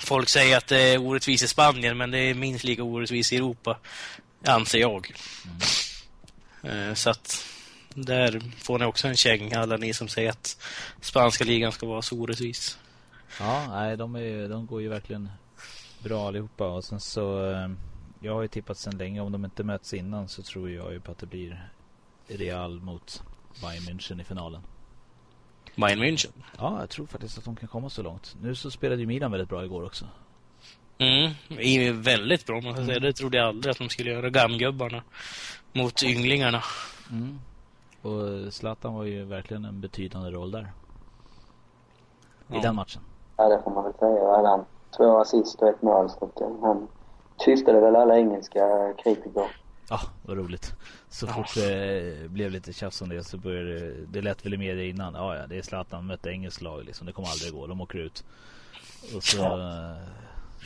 [0.00, 3.36] Folk säger att det är orättvist i Spanien, men det är minst lika orättvist i
[3.36, 3.78] Europa.
[4.44, 5.12] Anser jag.
[6.62, 7.46] Eh, Så att
[7.94, 10.56] där får ni också en käng, alla ni som säger att
[11.00, 12.78] spanska ligan ska vara så orättvis.
[13.40, 15.28] Ja, nej, de, är, de går ju verkligen
[16.02, 16.66] bra allihopa.
[16.66, 17.68] Och sen så, eh,
[18.20, 19.20] jag har ju tippat sedan länge.
[19.20, 21.68] Om de inte möts innan så tror jag ju på att det blir
[22.28, 23.22] Real mot
[23.62, 24.62] Bayern München i finalen.
[25.76, 26.32] Bayern München.
[26.58, 28.36] Ja, jag tror faktiskt att de kan komma så långt.
[28.42, 30.04] Nu så spelade ju Milan väldigt bra igår också.
[30.98, 33.00] Mm, är väldigt bra måste jag säga.
[33.00, 35.02] Det trodde jag aldrig att de skulle göra, gamgubbarna.
[35.72, 36.62] Mot ynglingarna.
[37.10, 37.38] Mm.
[38.02, 40.72] Och Zlatan var ju verkligen en betydande roll där.
[42.48, 42.60] I Ja.
[42.60, 43.02] den matchen.
[43.36, 44.48] Ja, det får man väl säga.
[44.48, 44.64] Han
[44.96, 46.88] två assist och ett mål eh, han
[47.38, 49.46] tystade väl alla engelska kritiker.
[49.90, 50.72] Ja, vad roligt.
[51.08, 51.32] Så Ja.
[51.32, 54.84] fort det blev lite tjafs om det så började det, det lät väl i media
[54.84, 55.14] innan.
[55.14, 57.06] Ja, ja, det är Zlatan mötte engelskt lag liksom.
[57.06, 57.66] Det kommer aldrig gå.
[57.66, 58.24] De åker ut.
[59.16, 59.96] Och så eh,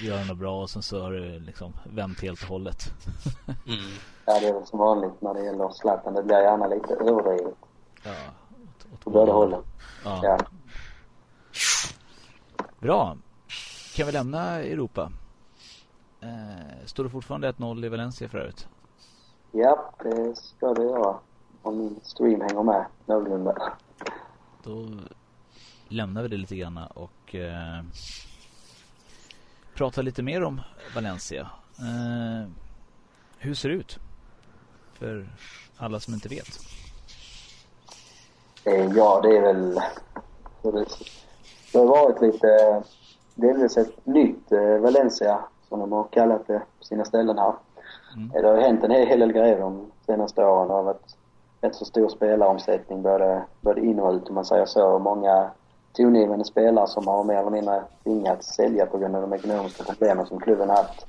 [0.04, 2.92] gör han det bra och sen så har det liksom vänt helt och hållet.
[3.66, 3.80] Mm.
[4.26, 6.14] Ja, det är väl som vanligt när det gäller Zlatan.
[6.14, 7.54] Det blir gärna lite överdrivet
[8.04, 8.14] Ja,
[9.04, 9.62] på båda hållen.
[10.04, 10.20] Ja.
[10.24, 10.38] Ja.
[12.78, 13.16] Bra.
[13.96, 15.12] Kan vi lämna Europa?
[16.20, 18.68] Eh, står det fortfarande 1-0 i Valencia förut?
[19.52, 21.16] Ja, det ska det göra.
[21.62, 23.72] Om min stream hänger med någorlunda.
[24.62, 24.88] Då
[25.88, 27.82] lämnar vi det lite grann och eh,
[29.74, 30.60] pratar lite mer om
[30.94, 31.50] Valencia.
[31.78, 32.50] Eh,
[33.38, 33.98] hur ser det ut?
[34.92, 35.28] För
[35.76, 36.48] alla som inte vet.
[38.64, 39.74] Eh, Ja, det är väl...
[41.72, 42.82] det har varit lite...
[43.34, 47.54] Delvis ett nytt eh, Valencia, som de har kallat det på sina ställen här.
[48.16, 48.28] Mm.
[48.28, 50.68] Det har ju hänt en hel del grejer de senaste åren.
[50.68, 51.16] Det har varit
[51.60, 54.98] rätt så stor spelaromsättning både, både in och ut om man säger så.
[54.98, 55.50] Många
[55.92, 60.26] tongivande spelare som har mer eller mindre tvingats sälja på grund av de ekonomiska problemen
[60.26, 61.06] som klubben har haft.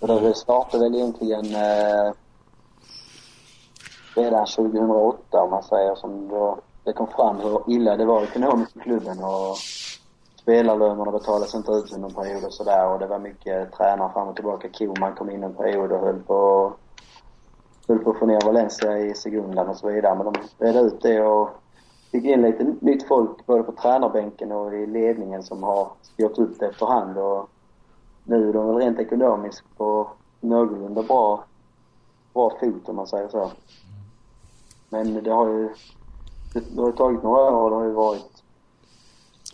[0.00, 2.12] Och det startade väl egentligen eh,
[4.14, 8.76] redan 2008 om man säger som då det kom fram hur illa det var ekonomiskt
[8.76, 9.56] i klubben och
[10.46, 14.28] spelarlönerna betalades inte ut under en period och sådär och det var mycket tränare fram
[14.28, 14.68] och tillbaka.
[14.68, 16.72] Koman kom in en period och höll på
[17.88, 21.02] höll på att få ner Valencia i Segundan och så vidare men de redde ut
[21.02, 21.50] det och
[22.10, 26.58] fick in lite nytt folk både på tränarbänken och i ledningen som har gjort upp
[26.58, 27.48] det efterhand och
[28.24, 30.08] nu är de väl rent ekonomiskt på
[30.40, 31.44] någorlunda bra,
[32.34, 33.50] bra fot om man säger så.
[34.88, 35.68] Men det har ju,
[36.52, 38.35] det har ju tagit några år och det har ju varit,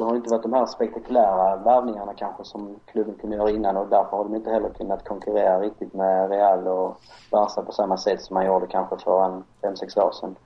[0.02, 3.88] det har inte varit de här spektakulära värvningarna kanske som klubben kunde göra innan och
[3.88, 8.22] därför har de inte heller kunnat konkurrera riktigt med Real och Barca på samma sätt
[8.22, 10.36] som man gjorde kanske för en fem sex år sedan.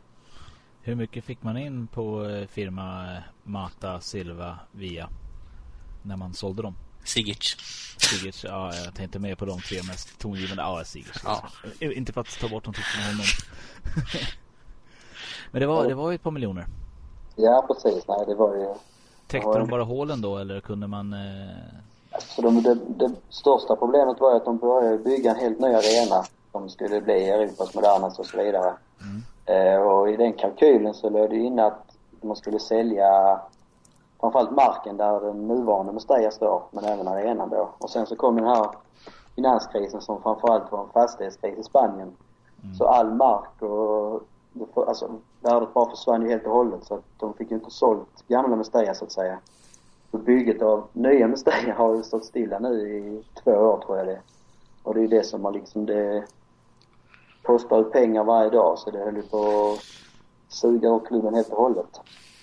[0.83, 5.09] Hur mycket fick man in på eh, firma eh, Mata, Silva, Via?
[6.03, 6.75] När man sålde dem?
[7.05, 7.57] Sigic.
[7.99, 10.63] Sigurds, ja jag tänkte mer på de tre mest tongivande.
[10.63, 11.23] Ja, Sigurds.
[11.25, 11.43] Ja.
[11.81, 13.27] Eh, Inte för att ta bort någonting från honom.
[15.51, 16.67] Men det var, det var ju ett par miljoner.
[17.37, 18.75] Ja precis, nej det var ju
[19.27, 19.59] Täckte Ja.
[19.59, 21.13] de bara hålen då eller kunde man...
[21.13, 22.19] Eh...
[22.21, 26.25] Så de, det, det största problemet var att de började bygga en helt ny arena
[26.53, 28.75] som skulle bli Europas modernaste och så vidare.
[29.01, 29.23] Mm.
[29.47, 33.41] Eh, och i den kalkylen så låg det inne att man skulle sälja
[34.21, 37.69] framförallt marken där den nuvarande Mestalla står, men även arenan då.
[37.79, 38.67] Och sen så kom den här
[39.35, 42.17] finanskrisen som framförallt var en fastighetskris i Spanien.
[42.79, 44.23] Så all mark och
[44.89, 45.11] alltså,
[45.47, 48.57] värdet bara försvann ju helt och hållet så att de fick ju inte sålt gamla
[48.57, 49.39] Mestalla så att säga.
[50.11, 54.07] Så bygget av nya Mestalla har ju stått stilla nu i två år tror jag
[54.07, 54.21] det är.
[54.83, 56.25] Och det är ju det som har liksom det
[57.43, 59.85] kostar ju pengar varje dag så det höll ju på att
[60.49, 62.01] suga ur klubben helt och hållet.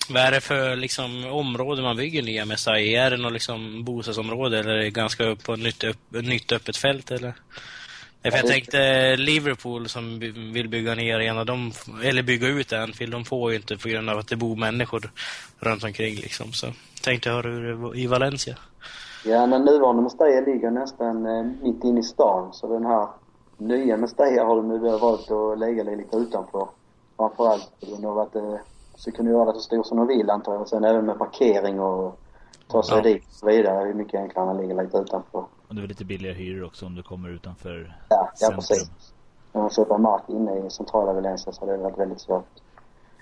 [0.10, 3.06] Vad är det för liksom, område man bygger nya Messiah?
[3.06, 6.78] Är det något liksom, bostadsområde eller är det ganska upp på nytt, upp, nytt öppet
[6.78, 7.34] fält eller?
[8.24, 10.20] För jag tänkte Liverpool som
[10.54, 11.72] vill bygga en arena, de,
[12.04, 15.12] eller bygga ut Anfield, de får ju inte på grund av att det bor människor
[15.60, 16.52] runt omkring liksom.
[16.52, 16.68] Så
[17.04, 18.56] tänkte höra hur det i Valencia.
[19.26, 23.08] Ja, den nuvarande Mestalla ligger nästan eh, mitt inne i stan, så den här
[23.58, 26.68] nya Mestalla har de nu valt att lägga lite utanför.
[27.18, 28.60] Framförallt på grund av att det
[28.96, 30.68] ska kunna göra det så stor som de vill antar jag.
[30.68, 32.20] Sen även med parkering och
[32.68, 33.04] ta sig ja.
[33.04, 33.84] dit och så vidare.
[33.84, 35.46] Det är mycket enklare man ligger lite utanför.
[35.74, 38.90] Och det är lite billigare hyror också om du kommer utanför Ja, ja precis.
[39.52, 42.48] Om man köper mark inne i centrala Valencia så hade det varit väldigt svårt.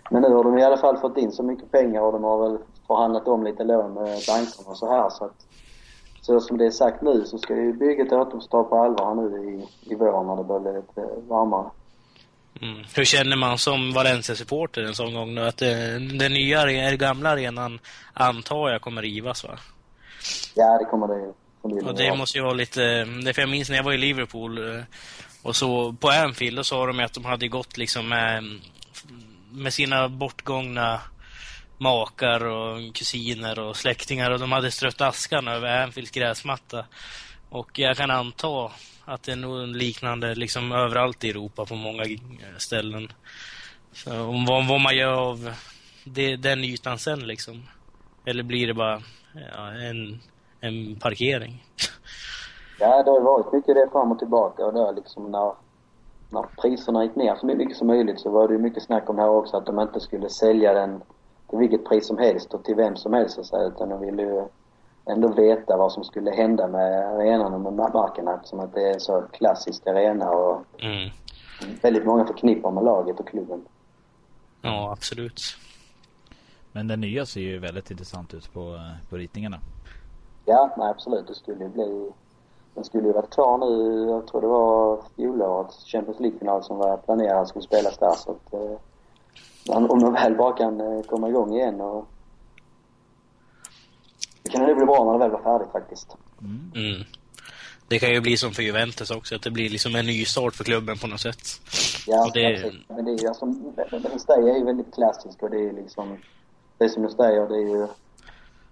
[0.10, 2.50] Men nu har de i alla fall fått in så mycket pengar och de har
[2.50, 5.46] väl förhandlat om lite lån med bankerna och så här så att
[6.22, 9.68] så som det är sagt nu så ska ju bygget återuppstå på allvar nu i,
[9.92, 11.70] i vår när det börjar bli lite varmare.
[12.62, 12.84] Mm.
[12.96, 15.48] Hur känner man som Valencia-supporter en sån gång nu?
[15.48, 17.80] Att det, den nya, den gamla arenan
[18.14, 19.60] antar jag kommer rivas va?
[20.56, 21.34] Ja, det kommer det ju.
[21.62, 23.08] Och det måste ju vara lite...
[23.34, 24.84] För jag minns när jag var i Liverpool eh,
[25.42, 28.60] och så på Anfield, då sa de att de hade gått liksom med,
[29.52, 31.02] med sina bortgångna
[31.78, 36.86] makar och kusiner och släktingar och de hade strött askan över Anfields gräsmatta.
[37.50, 38.72] Och jag kan anta
[39.06, 42.04] att det är nog liknande liksom överallt i Europa på många
[42.58, 43.12] ställen.
[43.94, 45.54] Så, om vad, vad man gör av
[46.04, 47.68] det, den ytan sen liksom.
[48.26, 49.02] Eller blir det bara
[49.56, 50.22] ja, en,
[50.62, 51.66] en parkering?
[52.80, 55.54] Ja, det har varit mycket det fram och tillbaka och då liksom när,
[56.30, 59.18] när priserna gick ner så mycket som möjligt så var det ju mycket snack om
[59.18, 61.02] här också att de inte skulle sälja den
[61.50, 64.02] till vilket pris som helst och till vem som helst så att säga, utan de
[64.02, 64.48] ville ju
[65.06, 69.00] ändå veta vad som skulle hända med arenan och med marken eftersom att det är
[69.00, 71.10] så klassisk arena och mm.
[71.82, 73.66] väldigt många förknippar med laget och klubben.
[74.62, 75.58] Ja, absolut.
[76.72, 79.60] Men den nya ser ju väldigt intressant ut på, på ritningarna.
[80.46, 81.28] Ja, nej, absolut.
[81.28, 82.12] Det skulle ju bli...
[82.74, 86.98] Den skulle ju varit klar nu, jag tror det var fjolårets Champions League-final som var
[86.98, 88.78] planerad skulle spelas där så att eh,
[89.76, 92.08] om de väl bara kan eh, komma igång igen och
[94.44, 96.16] det kan nog bli bra när det väl var färdigt faktiskt.
[96.42, 96.72] Mm.
[96.76, 97.04] Mm.
[97.88, 100.56] Det kan ju bli som för Juventus också, att det blir liksom en ny start
[100.56, 101.42] för klubben på något sätt.
[102.08, 102.74] Ja, och det...
[102.88, 103.46] men det är ju alltså,
[104.14, 106.18] Mestalla är ju väldigt klassisk och det är liksom,
[106.78, 107.88] det är som du säger, det är ju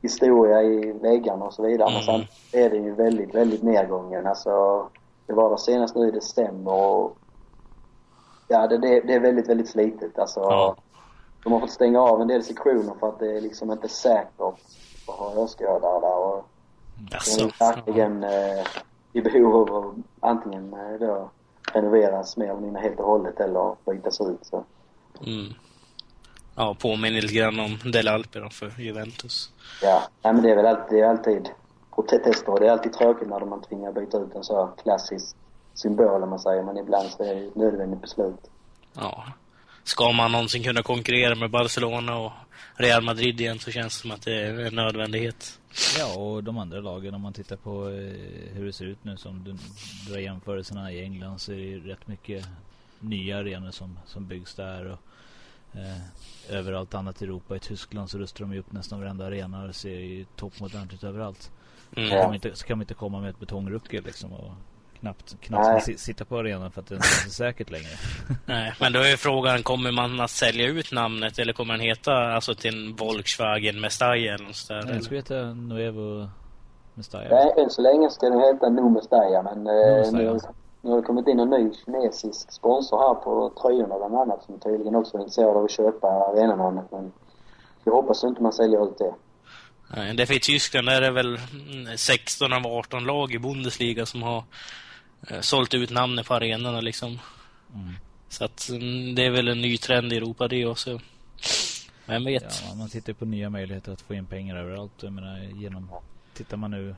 [0.01, 1.89] historia i väggarna och så vidare.
[1.89, 1.93] Mm.
[1.93, 2.27] Men sen
[2.61, 4.27] är det ju väldigt, väldigt nedgången.
[4.27, 4.85] Alltså,
[5.25, 7.17] det var det senast nu i december och
[8.47, 10.19] ja, det, det, det är väldigt, väldigt slitet.
[10.19, 10.75] Alltså, ja.
[11.43, 14.41] de har fått stänga av en del sektioner för att det är liksom inte säkert
[14.41, 14.59] att
[15.07, 16.45] ha åskådare där och.
[17.09, 18.65] Det är verkligen eh,
[19.13, 21.29] i behov av antingen eh, då
[21.73, 24.63] renoveras mer eller mindre helt och hållet eller bytas ut så.
[25.25, 25.53] Mm.
[26.59, 29.51] Ja, påminner lite grann om Del Alpe för Juventus.
[29.81, 31.49] Ja, nej, men det är väl alltid, det är alltid
[31.95, 35.35] protester och det är alltid tråkigt när man tvingar byta ut en så klassisk
[35.73, 38.39] symbol om man säger, men ibland så är det ett nödvändigt beslut.
[38.93, 39.23] Ja.
[39.83, 42.31] Ska man någonsin kunna konkurrera med Barcelona och
[42.75, 45.59] Real Madrid igen så känns det som att det är en nödvändighet.
[45.97, 49.17] Ja, och de andra lagen om man tittar på eh, hur det ser ut nu
[49.17, 49.55] som du
[50.11, 52.45] drar jämförelserna i England så är det rätt mycket
[52.99, 54.99] nya arenor som, som byggs där och
[55.73, 57.55] eh, överallt annat i Europa.
[57.55, 61.03] I Tyskland så rustar de ju upp nästan varenda arena och ser ju toppmodernt ut
[61.03, 61.51] överallt.
[61.95, 62.09] Mm.
[62.09, 64.51] Så, kan man inte, så kan man inte komma med ett betongruckel liksom och
[64.99, 67.89] knappt, knappt sitta på arenan för att det inte är så säkert längre.
[68.45, 72.13] Nej, men då är frågan, kommer man att sälja ut namnet eller kommer den heta
[72.13, 74.83] alltså till Volkswagen Mestalla eller något sådär?
[74.85, 76.29] Nej, det skulle heta Nuevo
[76.93, 77.29] Mestalla.
[77.29, 80.37] Nej, än så länge ska den heta Nu Mestalla, men eh,
[80.81, 84.59] nu, har det kommit in en ny kinesisk sponsor här på tröjorna bland annat som
[84.59, 87.11] tydligen också är intresserad av att köpa arenanamnet, men
[87.83, 89.13] jag hoppas inte man säljer ut det.
[89.95, 91.39] Nej, därför i Tyskland är det väl
[91.95, 94.43] 16 av 18 lag i Bundesliga som har
[95.29, 97.19] eh, sålt ut namnet på arenorna liksom.
[97.73, 97.93] Mm.
[98.29, 100.99] Så att mm, det är väl en ny trend i Europa det också.
[102.05, 102.63] Vem vet?
[102.67, 104.91] Ja, man tittar på nya möjligheter att få in pengar överallt.
[105.01, 105.89] Jag menar, genom,
[106.33, 106.95] tittar man nu,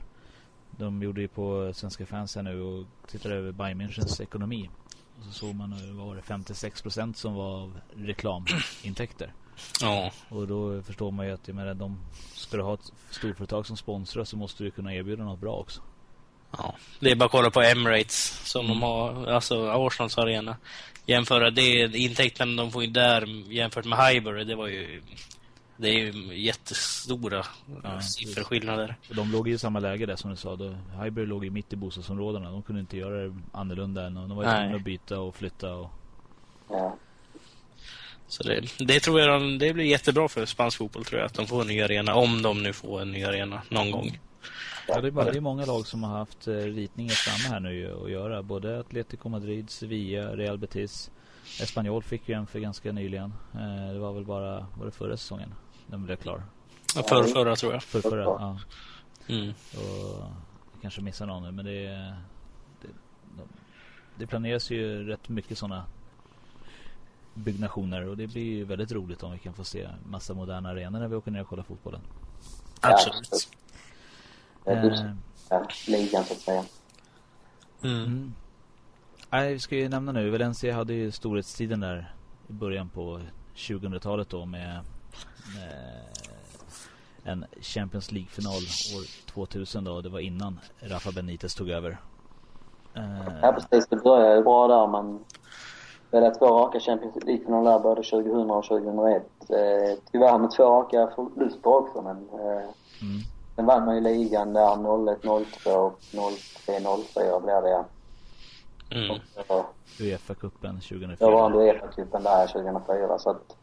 [0.78, 4.70] de gjorde ju på Svenska fans här nu och tittade över Bayern Münchens ekonomi.
[5.18, 9.32] Och så såg man nu, vad var det, 56 procent som var av reklamintäkter.
[9.80, 10.10] Ja.
[10.28, 11.98] Och då förstår man ju att, jag menar, de,
[12.34, 15.80] ska du ha ett storföretag som sponsrar så måste du kunna erbjuda något bra också.
[16.58, 18.78] Ja, det är bara att kolla på Emirates som mm.
[18.78, 20.56] de har, alltså Arsenals arena.
[21.06, 25.02] Jämföra det, intäkterna de får in där jämfört med Highbury, det var ju
[25.82, 27.46] det är ju jättestora
[27.82, 28.96] ja, sifferskillnader.
[29.10, 30.56] De låg ju i samma läge där som du sa.
[30.56, 32.50] Då, Highbury låg ju mitt i bostadsområdena.
[32.50, 35.74] De kunde inte göra det annorlunda än de var tvungna att byta och flytta.
[35.74, 35.90] Och...
[36.70, 36.96] Ja.
[38.28, 41.46] Så det, det tror jag det blir jättebra för spansk fotboll tror jag att de
[41.46, 42.14] får en ny arena.
[42.14, 44.20] Om de nu får en ny arena någon gång.
[44.88, 47.60] Ja, det är, bara, det är många lag som har haft eh, ritningar framme här
[47.60, 48.42] nu att göra.
[48.42, 51.10] Både Atletico Madrid, Sevilla, Real Betis.
[51.60, 53.32] Espanyol fick ju en för ganska nyligen.
[53.54, 55.54] Eh, det var väl bara, var det förra säsongen?
[55.92, 56.42] Den blev klar.
[56.96, 57.82] Ja, förra, förra tror jag.
[57.82, 58.58] För förra, ja.
[59.28, 59.54] Mm.
[59.76, 60.24] Och
[60.72, 62.14] jag kanske missar någon nu, men det,
[62.82, 62.88] det,
[64.16, 65.84] det planeras ju rätt mycket sådana
[67.34, 70.98] byggnationer och det blir ju väldigt roligt om vi kan få se massa moderna arenor
[70.98, 72.00] när vi åker ner och kollar fotbollen.
[72.80, 73.48] Absolut.
[74.64, 75.14] Ja, Eh,
[75.50, 76.64] ja, ligan så att säga.
[77.82, 78.04] Mm.
[78.04, 78.34] Mm.
[79.30, 80.30] Nej, vi ska ju nämna nu.
[80.30, 82.14] Valencia hade ju storhetstiden där
[82.48, 83.20] i början på
[83.54, 84.80] 2000-talet då med
[87.24, 88.62] en Champions League-final
[88.98, 90.00] år 2000 då.
[90.00, 91.98] Det var innan Rafa Benitez tog över.
[92.94, 93.88] Eh, Ja, precis.
[93.88, 95.24] Det började ju bra där, men
[96.08, 99.22] spelade två raka Champions League-finaler där både 2000 och 2001.
[99.50, 102.68] Eh, tyvärr med två raka förluster också, men eh,
[103.02, 103.20] mm.
[103.56, 105.22] sen vann man ju ligan där 01,
[105.62, 106.00] 02 och
[106.66, 106.80] 03,
[107.14, 107.84] 04 blev det ja.
[108.90, 109.10] Mm.
[109.10, 109.64] Eh,
[110.00, 111.16] Uefa-cupen 2004.
[111.18, 113.54] Jag vann Uefa-cupen där 2004 så att det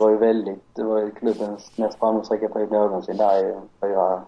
[0.00, 4.22] var ju väldigt, det var ju klubbens mest framgångsrika period någonsin där i fyra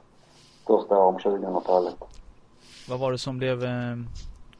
[0.67, 1.95] första åren på 2000-talet.
[2.89, 3.97] Vad var det som blev eh,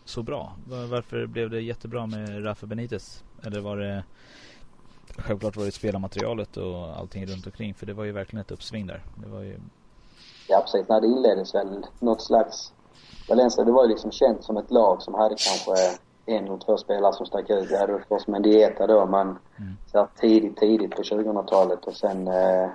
[0.05, 0.53] så bra?
[0.69, 3.25] Var, varför blev det jättebra med Rafa Benitez?
[3.47, 4.05] Eller var det
[5.17, 8.87] Självklart var det spelarmaterialet och allting runt omkring för det var ju verkligen ett uppsving
[8.87, 9.03] där.
[9.15, 9.57] Det var ju
[10.49, 12.73] Ja precis, när det inleddes väl något slags
[13.29, 16.77] Valencia, det var ju liksom känt som ett lag som hade kanske en eller två
[16.77, 17.71] spelare som stack ut.
[17.71, 19.21] Vi hade först Mendieta då, men
[19.59, 19.73] Mm.
[19.93, 22.69] så tidigt, tidigt på 2000-talet och sen eh,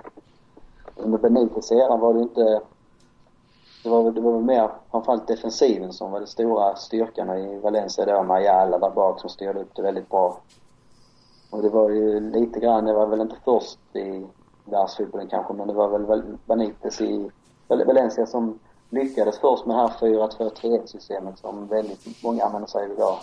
[0.96, 2.60] under Benites era var det inte
[3.82, 8.04] det var, det var väl mer framförallt defensiven som var den stora styrkan i Valencia
[8.04, 10.40] då med Ayala där bak som styrde upp det väldigt bra.
[11.50, 14.26] Och det var ju lite grann, det var väl inte först i
[14.64, 17.30] världsfotbollen kanske, men det var väl Benitez i
[17.68, 18.58] Val- Valencia som
[18.90, 23.18] lyckades först med det här 4-2-3-1 systemet som väldigt många använder sig av idag.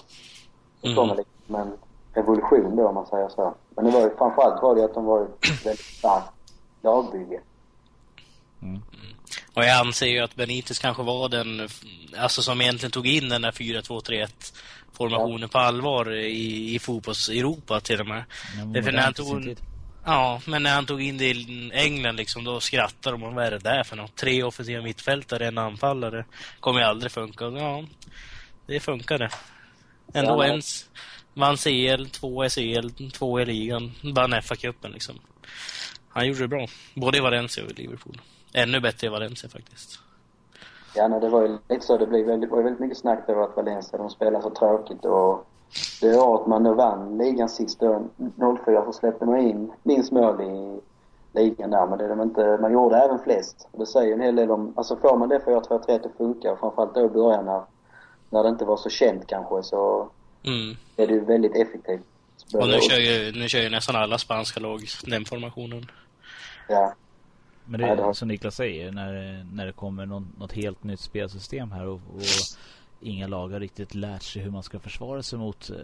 [0.82, 0.96] Det Mm.
[0.96, 1.74] kom väl liksom som en
[2.14, 3.54] revolution då om man säger så.
[3.76, 6.28] Men det var ju framförallt var det att de var ett väldigt starkt
[6.84, 7.40] lagbygge.
[8.62, 8.82] mm.
[9.54, 11.70] Och jag anser ju att Benitez kanske var den,
[12.18, 14.54] alltså som egentligen tog in den där 4-2-3-1
[14.94, 18.24] formationen på allvar i, i fotbolls-Europa till och med.
[18.76, 19.56] Är för när han tog-.
[20.06, 23.36] Ja, men när han tog in det i England liksom, då skrattade de.
[23.36, 24.16] Vad är det där för något?
[24.16, 26.26] Tre offensiva mittfältare, en anfallare.
[26.60, 27.46] Kommer ju aldrig funka.
[27.46, 27.84] Ja,
[28.66, 29.30] det funkade.
[30.14, 30.90] Ändå Ja, ens
[31.34, 35.16] vann CL, två SEL, två i ligan, vann FA-cupen liksom.
[36.10, 36.68] Han gjorde det bra.
[36.94, 38.22] Både i Valencia och i Liverpool.
[38.54, 40.00] Ännu bättre i Valencia faktiskt.
[40.96, 41.98] Ja, nej, det var ju lite så.
[41.98, 45.06] Det blev väldigt, var ju väldigt mycket snack över att Valencia, de spelar så tråkigt
[45.06, 45.48] och
[46.02, 48.04] det året man nu vann ligan sist då,
[48.66, 50.80] 04, så släppte man in minst mål i
[51.40, 51.88] ligan där.
[51.88, 53.68] Men det de inte, man gjorde även flest.
[53.72, 56.52] Och det säger ju en hel del om, alltså får man det 4-2-3 att funka
[56.52, 57.62] och framförallt då i början när,
[58.30, 60.10] när det inte var så känt kanske så
[60.46, 60.78] Mm.
[60.98, 62.06] är det ju väldigt effektivt.
[62.54, 65.92] Och nu kör, ju, nu kör ju nästan alla spanska lag den formationen.
[66.70, 66.94] Ja.
[67.66, 71.72] Men det är som Niklas säger, när, när det kommer någon, något helt nytt spelsystem
[71.72, 72.22] här och, och
[73.06, 75.76] inga lag har riktigt lärt sig hur man ska försvara sig mot, eh,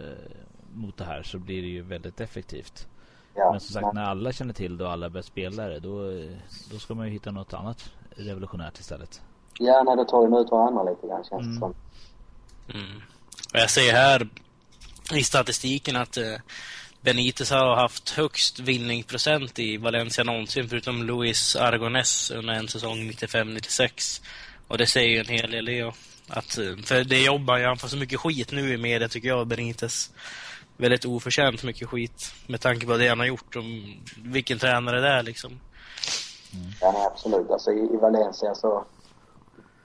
[0.74, 2.86] mot det här så blir det ju väldigt effektivt.
[3.34, 3.50] ja.
[3.50, 6.10] Men som sagt, när alla känner till det och alla börjar spela det, då,
[6.72, 9.22] då ska man ju hitta något annat revolutionärt istället.
[9.58, 11.58] Ja, nej, då tar de ut varandra lite grann känns det Mm.
[11.58, 11.74] som.
[12.74, 12.96] Mm.
[13.54, 14.28] Och jag ser här
[15.14, 16.34] i statistiken att eh,
[17.00, 24.22] Benitez har haft högst vinningsprocent i Valencia någonsin, förutom Luis Aragonés under en säsong 95-96.
[24.68, 25.92] Och det säger ju en hel del, det.
[26.32, 29.28] Att eh, För det jobbar ju, han får så mycket skit nu i media tycker
[29.28, 30.10] jag, Benitez.
[30.76, 33.62] Väldigt oförtjänt mycket skit, med tanke på det han har gjort och
[34.24, 35.60] vilken tränare det är liksom.
[36.80, 37.50] Ja, nej, absolut.
[37.50, 38.84] Alltså i, i Valencia så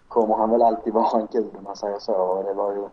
[0.07, 2.13] kommer han väl alltid vara en gud om man säger så.
[2.13, 2.87] Och det var ju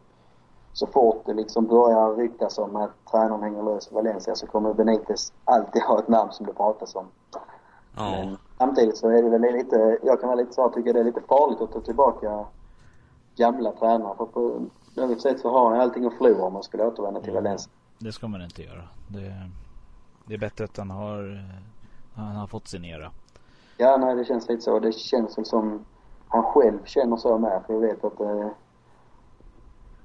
[0.73, 4.75] så fort det liksom börjar ryktas om att tränaren hänger lös i Valencia så kommer
[4.75, 7.07] Benitez alltid ha ett namn som det pratas om.
[7.97, 11.05] Men samtidigt så är det väl lite, jag kan vara lite så tycka det är
[11.05, 12.45] lite farligt att ta tillbaka
[13.37, 14.17] gamla tränare.
[14.17, 17.31] För på något sätt så har han allting att förlora om man skulle återvända till
[17.31, 17.45] Mm.
[17.45, 17.73] Valencia.
[17.99, 18.83] Det ska man inte göra.
[19.09, 19.35] Det,
[20.25, 21.45] det är bättre att han har,
[22.15, 23.11] han har fått sin era.
[23.77, 24.79] Ja, nej det känns lite så.
[24.81, 25.85] Det känns väl som
[26.29, 27.63] han själv känner så med.
[27.67, 28.49] För jag vet att eh,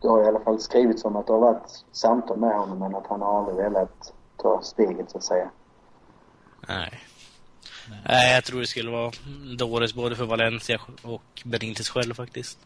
[0.02, 2.96] det har i alla fall skrivits om att det har varit samtal med honom men
[2.96, 5.50] att han har aldrig velat ta steget så att säga.
[6.68, 7.00] Nej.
[8.08, 9.12] Nej, jag tror det skulle vara
[9.58, 12.60] dåligt både för Valencia och Benitez själv faktiskt.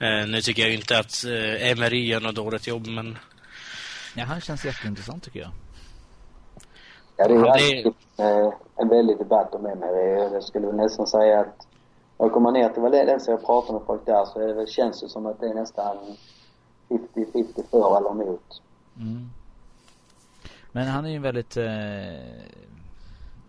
[0.00, 3.18] Eh, nu tycker jag inte att eh, Emery gör något dåligt jobb, men
[4.18, 5.50] Ja, han känns jätteintressant tycker jag.
[7.16, 7.86] Ja, det är alltid
[8.16, 10.34] eh, en väldig debatt om Emery.
[10.34, 11.66] Jag skulle nästan säga att
[12.16, 15.00] åker man ner till Valencia och pratar med folk där så är det väl, känns
[15.00, 15.96] det som att det är nästan
[16.88, 18.62] 50-50 för eller emot.
[18.96, 19.30] Mm.
[20.72, 21.64] Men han är ju en väldigt, eh,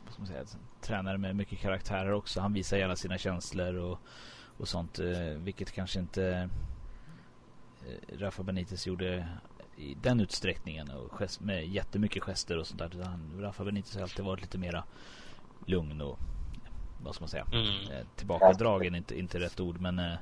[0.06, 0.44] vad ska man säga,
[0.82, 2.40] tränare med mycket karaktärer också.
[2.42, 4.00] Han visar gärna sina känslor och,
[4.60, 5.00] och sånt.
[5.00, 6.50] Eh, vilket kanske inte
[7.88, 9.28] eh, Rafa Benitez gjorde
[9.78, 13.04] i den utsträckningen och gest, med jättemycket gester och sånt där.
[13.04, 14.84] Han, Rafa Benitez har alltid varit lite mera
[15.66, 16.20] lugn och
[17.04, 17.46] vad ska man säga?
[17.52, 17.92] Mm.
[17.92, 20.14] Eh, tillbakadragen, inte, inte rätt ord men eh,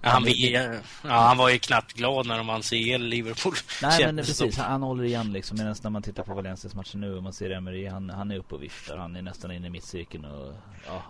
[0.00, 3.54] han, ja, han var ju knappt glad när de vann CL Liverpool.
[3.82, 5.58] Nej men precis, han, han håller igen liksom.
[5.58, 8.38] Medan när man tittar på Valencias matcher nu och man ser Emery, han, han är
[8.38, 8.96] uppe och viftar.
[8.96, 10.54] Han är nästan inne i mittcirkeln och
[10.86, 11.02] ja.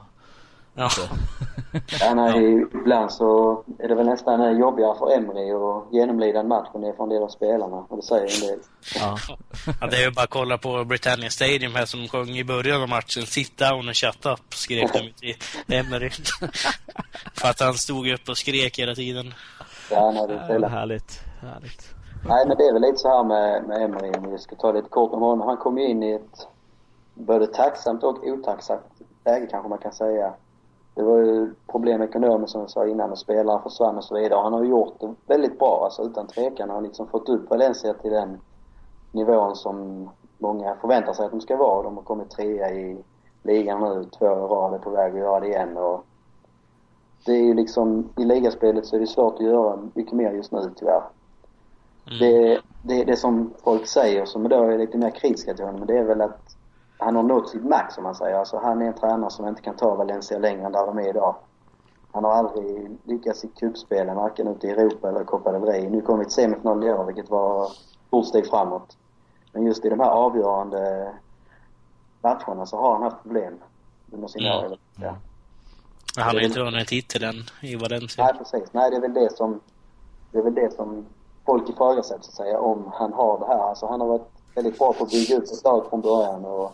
[0.77, 0.91] Ja.
[2.01, 6.69] ja nej, ibland så är det väl nästan jobbigare för Emery att genomlida en match
[6.75, 7.77] än det är för en del av spelarna.
[7.89, 8.59] Och det säger en del.
[8.95, 9.19] Ja.
[9.81, 12.83] ja, det är ju bara att kolla på Britannia Stadium här som sjöng i början
[12.83, 13.27] av matchen.
[13.27, 15.37] Sit down and shut up, skrek de till
[15.77, 16.11] Emery.
[17.35, 19.35] för att han stod upp och skrek hela tiden.
[19.91, 21.21] Ja, nej, det är ja, härligt.
[21.41, 21.91] härligt.
[22.29, 24.73] Nej, men det är väl lite så här med, med Emery, om vi ska ta
[24.73, 25.49] lite kort om honom.
[25.49, 26.49] Han kom ju in i ett
[27.15, 28.83] både tacksamt och otacksamt
[29.25, 30.35] läge kanske man kan säga.
[30.97, 34.41] Det var ju problem ekonomiskt som jag sa innan och spelare försvann och så vidare.
[34.41, 36.69] Han har gjort det väldigt bra alltså utan tvekan.
[36.69, 38.41] Han har liksom fått upp Valencia till den
[39.13, 41.83] nivån som många förväntar sig att de ska vara.
[41.83, 43.05] De har kommit trea i
[43.43, 46.05] ligan nu, två år rad, är på väg att göra det igen och
[47.25, 50.53] det är ju liksom, i ligaspelet så är det svårt att göra mycket mer just
[50.53, 51.03] nu tyvärr.
[52.07, 52.19] Mm.
[52.19, 55.99] Det, det, det som folk säger som då är lite mer kritiska till honom, det
[55.99, 56.57] är väl att
[56.99, 58.37] han har nått sitt max som man säger.
[58.37, 61.09] Alltså han är en tränare som inte kan ta Valencia längre än där de är
[61.09, 61.37] idag.
[62.13, 65.91] Han har aldrig lyckats i cupspelen, varken ute i Europa eller Copa del Rey.
[65.91, 67.69] Nu kom vi till semifinal i år, vilket var
[68.07, 68.97] stort steg framåt.
[69.53, 71.13] Men just i de här avgörande
[72.21, 73.55] matcherna så har han haft problem
[74.13, 74.73] under sina mm.
[74.73, 74.79] år.
[75.01, 75.17] Ja.
[76.17, 78.25] Han har ju inte vunnit titeln i Valencia.
[78.25, 78.73] Nej, precis.
[78.73, 79.61] Nej, det är väl det som,
[80.33, 81.07] det är väl det som
[81.47, 83.59] folk ifrågasätter, så att säga, om han har det här.
[83.59, 86.73] Alltså han har varit väldigt bra på att bygga upp ett lag från början och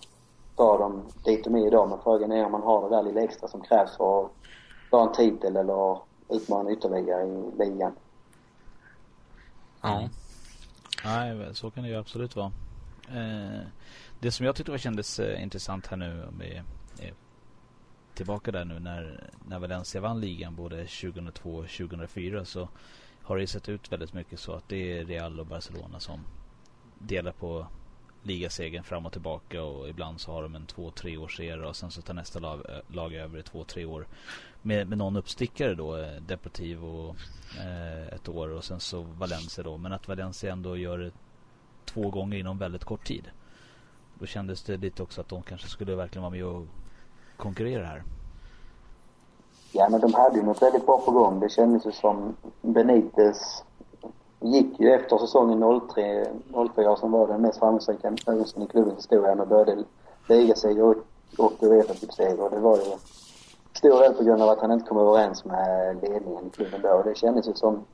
[0.57, 1.88] ta dem dit de är idag.
[1.88, 4.30] Men frågan är om man har det där lilla extra som krävs för att
[4.90, 5.98] ta en titel eller
[6.28, 7.92] utmana ytterligare i ligan.
[9.82, 10.09] Ja.
[11.05, 12.53] Nej, så kan det ju absolut vara.
[13.09, 13.61] Eh,
[14.20, 16.62] det som jag tyckte var kändes eh, intressant här nu, om vi
[17.07, 17.14] är
[18.14, 22.68] tillbaka där nu när, när Valencia vann ligan både 2002 och 2004 så
[23.22, 26.20] har det ju sett ut väldigt mycket så att det är Real och Barcelona som
[26.98, 27.66] delar på
[28.23, 31.77] ligasegern fram och tillbaka och ibland så har de en två, tre års era och
[31.77, 34.07] sen så tar nästa lag, eh, lag över i två, tre år
[34.62, 37.14] med, med någon uppstickare då, eh, Deportivo
[37.59, 39.77] eh, ett år och sen så Valencia då.
[39.77, 41.11] Men att Valencia ändå gör det
[41.85, 43.31] två gånger inom väldigt kort tid.
[44.18, 46.66] Då kändes det lite också att de kanske skulle verkligen vara med och
[47.37, 48.03] konkurrera här.
[49.73, 51.41] Ja, men de hade ju något väldigt bra på gång.
[51.41, 53.64] Det kändes ju som Benites
[54.43, 56.26] gick ju efter säsongen 03,
[56.74, 59.84] 04 som var den mest framgångsrika någonsin i klubbens historia med både
[60.28, 60.97] ligaseger och,
[61.38, 62.51] och Uefa-cupseger.
[62.51, 62.84] Det var ju
[63.72, 67.03] stor del på grund av att han inte kom överens med ledningen i klubben då.
[67.03, 67.84] Det kändes ju som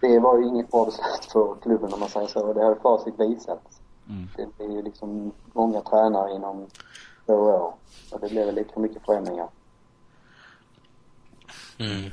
[0.00, 2.52] det var ju inget bra beslut för klubben om man säger så.
[2.52, 3.80] Det har ju facit visat.
[4.08, 4.50] Mm.
[4.56, 6.66] Det är ju liksom många tränare inom
[7.26, 7.74] två år.
[8.12, 9.48] Och det blev väl lite för mycket förändringar.
[11.78, 12.10] Mm.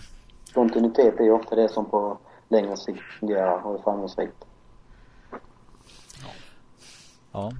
[0.53, 2.17] Kontinuitet är ju ofta det som på
[2.49, 4.45] längre sikt fungerar och är framgångsrikt.
[6.21, 6.29] Ja.
[7.31, 7.51] ja.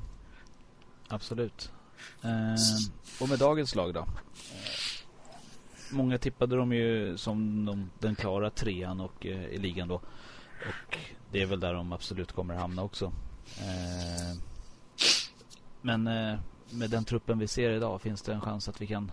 [1.08, 1.72] Absolut.
[2.22, 2.56] Eh,
[3.22, 4.00] och med dagens lag då?
[4.00, 4.06] Eh,
[5.92, 9.96] många tippade de ju som de, den klara trean och, eh, i ligan då.
[10.68, 10.98] Och
[11.32, 13.06] det är väl där de absolut kommer hamna också.
[13.60, 14.38] Eh,
[15.82, 19.12] men eh, med den truppen vi ser idag finns det en chans att vi kan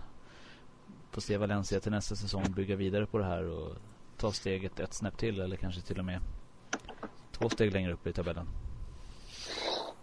[1.11, 3.75] få se Valencia till nästa säsong bygga vidare på det här och
[4.17, 6.19] ta steget ett snäpp till eller kanske till och med
[7.31, 8.47] två steg längre upp i tabellen?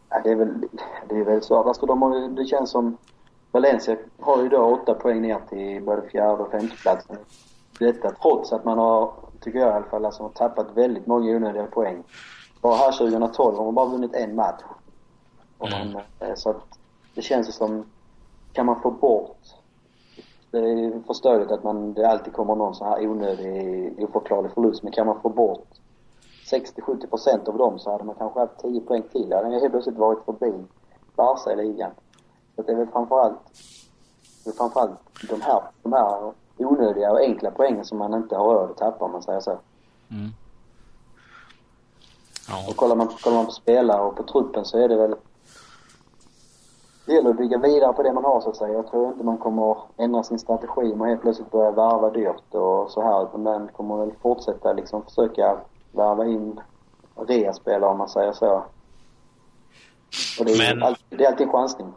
[0.09, 0.69] Ja, det är väl,
[1.09, 1.63] det är väl så.
[1.63, 2.97] Alltså de har, det känns som
[3.51, 7.17] Valencia har ju då åtta poäng ner till både fjärde och femteplatsen.
[7.79, 11.37] Detta trots att man har, tycker jag i alla fall, alltså, har tappat väldigt många
[11.37, 12.03] onödiga poäng.
[12.61, 14.63] Bara här 2012 har man bara vunnit en match.
[15.59, 16.37] Man, mm.
[16.37, 16.79] Så att
[17.15, 17.85] det känns som,
[18.53, 19.39] kan man få bort
[20.51, 24.83] det är förståeligt att man, det alltid kommer någon så här onödig, oförklarlig förlust.
[24.83, 25.69] Men kan man få bort
[26.51, 29.27] 60-70 procent av dem så hade man kanske haft 10 poäng till.
[29.31, 30.53] Ja, den har helt plötsligt varit förbi
[31.17, 31.91] Barca i ligan.
[32.57, 33.39] Så det är väl framförallt,
[34.45, 34.99] det är framförallt
[35.31, 39.05] de här, de här onödiga och enkla poängen som man inte har råd att tappa
[39.05, 39.51] om man säger så.
[39.51, 40.31] Mm.
[42.49, 42.69] Ja.
[42.69, 45.15] Och kollar man, kollar man på spelare och på truppen så är det väl
[47.07, 48.73] det gäller att bygga vidare på det man har så att säga.
[48.73, 52.55] Jag tror inte man kommer ändra sin strategi om man helt plötsligt börjar varva dyrt
[52.55, 53.23] och så här.
[53.29, 55.57] Utan man kommer väl fortsätta liksom försöka
[55.93, 56.61] värva in
[57.29, 58.65] reaspelare om man säger så.
[60.39, 61.93] Och det är, Men- alltid, det är alltid en chansning.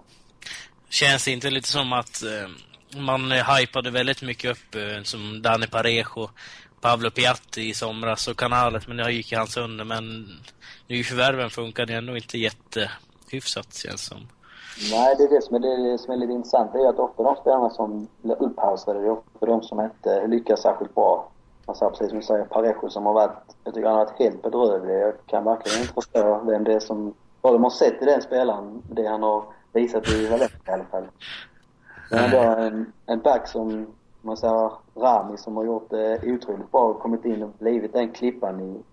[0.89, 5.67] Känns det inte lite som att eh, man hypade väldigt mycket upp eh, som Dani
[5.67, 6.29] Parejo,
[6.81, 9.85] Pablo Piatti i somras och kanalet, men det gick ju han sönder.
[9.85, 10.27] Men
[10.87, 14.27] nyförvärven funkade ändå inte jättehyfsat känns som.
[14.91, 16.73] Nej, det är det som är, det som är lite intressant.
[16.73, 20.27] Det är att ofta de spelarna som blir upphausade, det är ofta de som inte
[20.27, 21.29] lyckas särskilt bra.
[21.65, 24.19] Man säger precis som du säger, Parejo som har varit, jag tycker han har varit
[24.19, 24.99] helt bedrövlig.
[24.99, 28.21] Jag kan verkligen inte förstå vem det är som, vad de har sett i den
[28.21, 29.43] spelaren, det han har
[29.73, 31.07] visat i Valencia i alla fall.
[32.11, 33.87] Men då en, en back som,
[34.21, 38.11] man säger Rami som har gjort det otroligt bra och kommit in och blivit den
[38.11, 38.83] klippan i,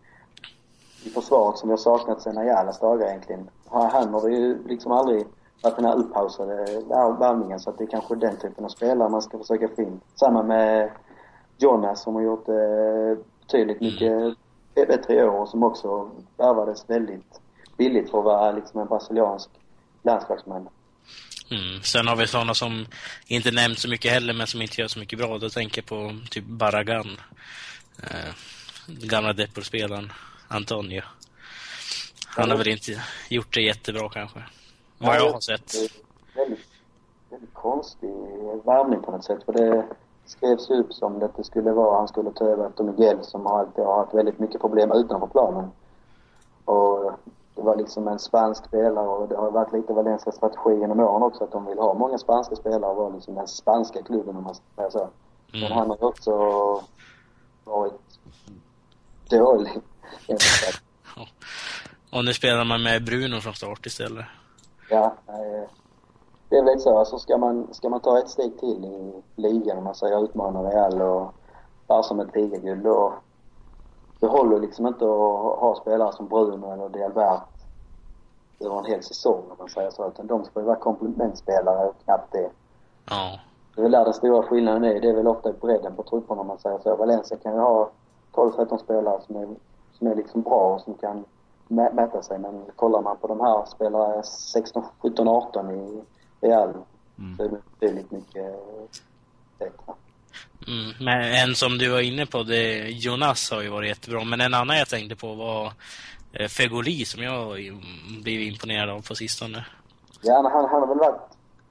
[1.04, 3.50] i försvaret som jag saknat sedan Ayalas dagar egentligen.
[3.68, 5.26] Han har ju liksom aldrig
[5.62, 6.54] varit den här upphausade
[7.18, 10.00] värvningen så att det är kanske den typen av spelare man ska försöka få in.
[10.14, 10.90] Samma med
[11.58, 14.36] Jonas som har gjort det betydligt mycket
[14.74, 17.40] bättre i år och som också värvades väldigt
[17.76, 19.50] billigt för att vara liksom en brasiliansk
[20.02, 20.68] landslagsman.
[21.50, 21.82] Mm.
[21.82, 22.86] Sen har vi sådana som
[23.26, 25.38] inte nämnt så mycket heller, men som inte gör så mycket bra.
[25.38, 27.16] Då tänker jag på typ Barragan.
[28.02, 28.34] Eh,
[28.86, 30.12] gamla Depor-spelaren
[30.48, 31.02] Antonio.
[32.26, 34.40] Han har väl inte gjort det jättebra kanske.
[35.00, 35.74] Vad jag har sett.
[36.36, 36.66] Väldigt,
[37.30, 38.10] väldigt konstig
[38.64, 39.44] värvning på något sätt.
[39.44, 39.86] För det
[40.26, 43.84] skrevs upp som att det skulle vara, han skulle ta över efter Miguel som alltid
[43.84, 45.70] har haft väldigt mycket problem utanför planen.
[46.64, 47.12] Och
[47.54, 51.22] det var liksom en spansk spelare och det har varit lite Valencias strategi genom åren
[51.22, 54.44] också att de vill ha många spanska spelare och vara liksom den spanska klubben om
[54.44, 55.08] man säga så.
[55.52, 55.72] Men Mm.
[55.72, 56.30] han har också
[57.64, 58.18] varit
[59.30, 59.72] dålig.
[62.12, 64.24] Och nu spelar man med Bruno från start istället.
[64.90, 65.68] Ja, eh,
[66.48, 66.98] det är väl lite så.
[66.98, 70.62] Alltså ska man, ska man ta ett steg till i ligan, om man säger utmana
[70.62, 71.34] Real och
[71.86, 73.12] Barca med ett ligaguld, då
[74.20, 77.42] det håller liksom inte att ha spelare som Bruno eller Delbert
[78.60, 80.08] över en hel säsong, om man säger så.
[80.08, 82.50] Utan de ska ju vara komplementspelare och knappt det.
[83.10, 83.40] Ja.
[83.74, 85.00] Det är väl där den stora skillnaden är.
[85.00, 86.96] Det är väl ofta bredden på trupperna, om man säger så.
[86.96, 87.90] Valencia kan ju ha
[88.32, 89.48] 12-13 spelare som är,
[89.92, 91.24] som är liksom bra och som kan
[91.70, 92.38] mäta sig.
[92.38, 96.02] Men kollar man på de här spelare 16, 17, 18 i
[96.40, 96.74] Real
[97.20, 97.36] Mm.
[97.36, 98.52] så är det betydligt mycket
[99.58, 99.92] bättre.
[100.66, 100.92] Mm.
[101.00, 104.24] Men en som du var inne på, det, Jonas har ju varit jättebra.
[104.24, 105.72] Men en annan jag tänkte på var
[106.32, 107.56] eh, Fegoli som jag
[108.22, 109.66] blivit imponerad av på sistone.
[110.22, 111.20] Ja, men han, han har väl varit,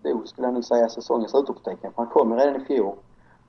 [0.04, 1.91] då skulle jag nu säga, säsongens utropstecken.
[1.95, 2.95] Han kom redan i fjol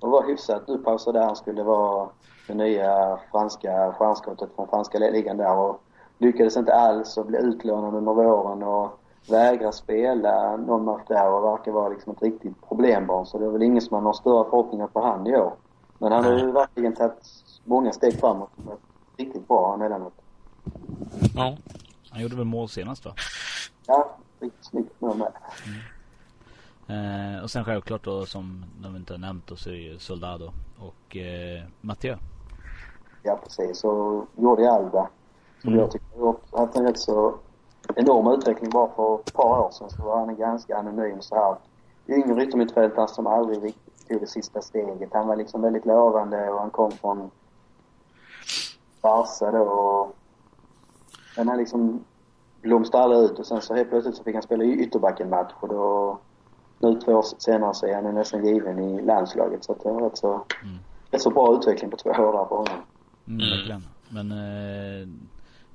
[0.01, 2.09] och var hyfsat uppausad där han skulle vara
[2.47, 5.83] det nya franska stjärnskottet från franska ligan där och
[6.21, 11.45] lyckades inte alls och blev utlånad under våren och vägrar spela någon match där och
[11.45, 13.27] verkar vara liksom ett riktigt problembarn.
[13.27, 15.53] Så det är väl ingen som har några större förhoppningar på han i år.
[15.99, 18.51] Men han har ju verkligen tagit många steg framåt
[19.17, 20.13] riktigt bra emellanåt.
[21.35, 21.57] Ja.
[22.11, 23.15] Han gjorde väl mål senast va?
[23.87, 25.33] Ja, riktigt snyggt mål med.
[26.89, 29.99] Eh, och sen självklart då som de inte har nämnt då så är det ju
[29.99, 32.17] Soldado och eh, Matteo.
[33.23, 33.85] Ja, precis.
[33.85, 35.09] Och Jordi Alba,
[35.65, 35.79] Mm.
[35.79, 37.35] jag tycker har gjort- haft en rätt så
[37.97, 41.57] enorm utveckling bara för ett par år sedan så var han ganska anonym så här.
[42.09, 45.09] Yngre yttermittfältare som aldrig riktigt tog det sista steget.
[45.13, 47.31] Han var liksom väldigt lovande och han kom från
[49.03, 50.17] Barca då och
[51.37, 52.05] men han liksom
[52.63, 55.31] blomstrade aldrig ut och sen så helt plötsligt så fick han spela i ytterback en
[55.31, 56.19] match och då
[56.79, 60.01] nu två år senare så är han nästan given i landslaget så att det var
[60.01, 60.77] rätt så, Mm.
[61.11, 62.75] rätt så bra utveckling på två år där för honom.
[63.29, 63.39] Mm.
[63.51, 63.83] Verkligen.
[64.09, 65.09] Men eh,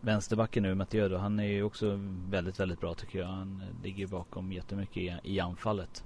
[0.06, 1.99] vänsterbacken nu, Matteo då, han är ju också
[2.30, 3.26] väldigt, väldigt bra tycker jag.
[3.28, 6.03] Han ligger bakom jättemycket i, i anfallet.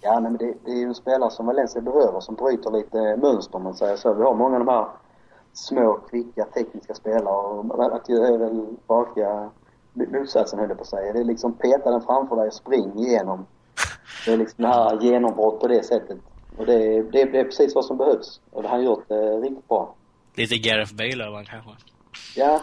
[0.00, 3.16] Ja, nej, men det, det är ju en spelare som Valencia behöver som bryter lite
[3.16, 4.14] mönster om man säger så.
[4.14, 4.86] Vi har många av de här
[5.52, 9.50] små, kvicka, tekniska spelare och Matteo är väl raka
[9.94, 11.12] motsatsen höll jag på att säga.
[11.12, 13.46] Det är liksom peta den framför dig och spring igenom.
[14.26, 16.18] Det är liksom det här genombrott på det sättet.
[16.56, 18.40] Och det, är- det, är- det är precis vad som behövs.
[18.50, 19.94] Och det har han gjort eh, riktigt bra.
[20.34, 21.70] Lite Gareth Bale över kanske.
[22.36, 22.60] Ja,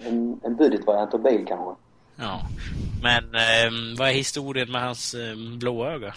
[0.00, 1.74] en, en budgetvariant av bil kanske.
[2.16, 2.40] Ja.
[3.02, 6.14] Men eh, vad är historien med hans eh, blå öga?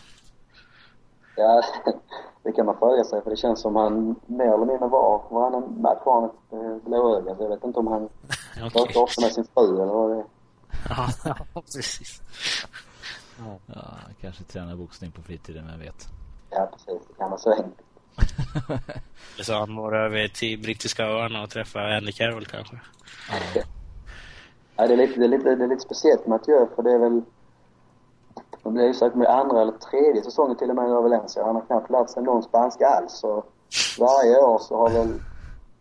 [1.36, 1.63] Ja,
[2.43, 5.82] det kan man fråga sig för det känns som han mer eller mindre var, varannan
[5.82, 7.36] match har han ett eh, blåöga.
[7.36, 8.03] Så jag vet inte om han
[8.57, 8.70] Okej.
[8.72, 10.26] pratar ofta med sin fru eller vad det är.
[10.89, 12.22] Ja, precis.
[13.39, 13.84] Ja,
[14.22, 16.07] kanske tränar boxning på fritiden, vem vet.
[16.49, 17.07] Ja, precis.
[17.07, 17.87] Det kan vara så enkelt.
[19.41, 22.76] Så han var över till brittiska öarna och träffade Andy Carroll kanske.
[23.55, 23.61] Ja.
[24.76, 26.91] Ja, det är lite, det är lite, det är lite speciellt med Mathieu för det
[26.91, 27.22] är väl
[28.63, 31.45] Det blir ju säkert med andra eller tredje säsongen till och med i Valencia.
[31.45, 33.11] Han har knappt lärt sig någon spanska alls.
[33.13, 33.43] Så
[33.99, 35.20] varje år så har väl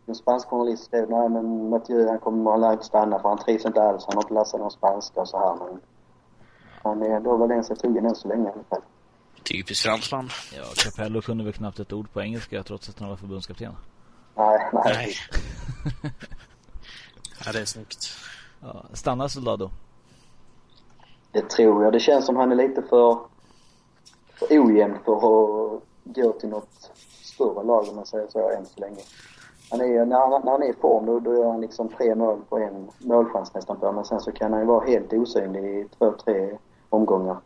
[0.06, 3.38] en spansk journalist skrivit nej men Mathieu han kommer han lär inte stanna för han
[3.38, 4.04] trivs inte alls.
[4.06, 5.80] Han har inte lärt sig någon spanska och så här men
[6.82, 8.82] han är ändå Valencia trogen än så länge i alla fall.
[9.48, 10.28] Typiskt fransman.
[10.56, 13.72] Ja, Capello kunde väl knappt ett ord på engelska trots att han var förbundskapten.
[14.34, 14.82] Nej, nej.
[14.84, 15.14] Nej.
[17.46, 18.08] ja, det är snyggt.
[18.60, 19.70] Ja, stannar Soldado?
[21.32, 21.92] Det tror jag.
[21.92, 23.18] Det känns som han är lite för,
[24.34, 26.90] för ojämn för att gå till något
[27.22, 29.00] större lag om man säger så än så länge.
[29.70, 32.14] Han är, när, han, när han är i form då, då gör han liksom tre
[32.14, 35.64] mål på en målchans nästan på men sen så kan han ju vara helt osynlig
[35.64, 36.58] i två, tre
[36.90, 37.36] omgångar.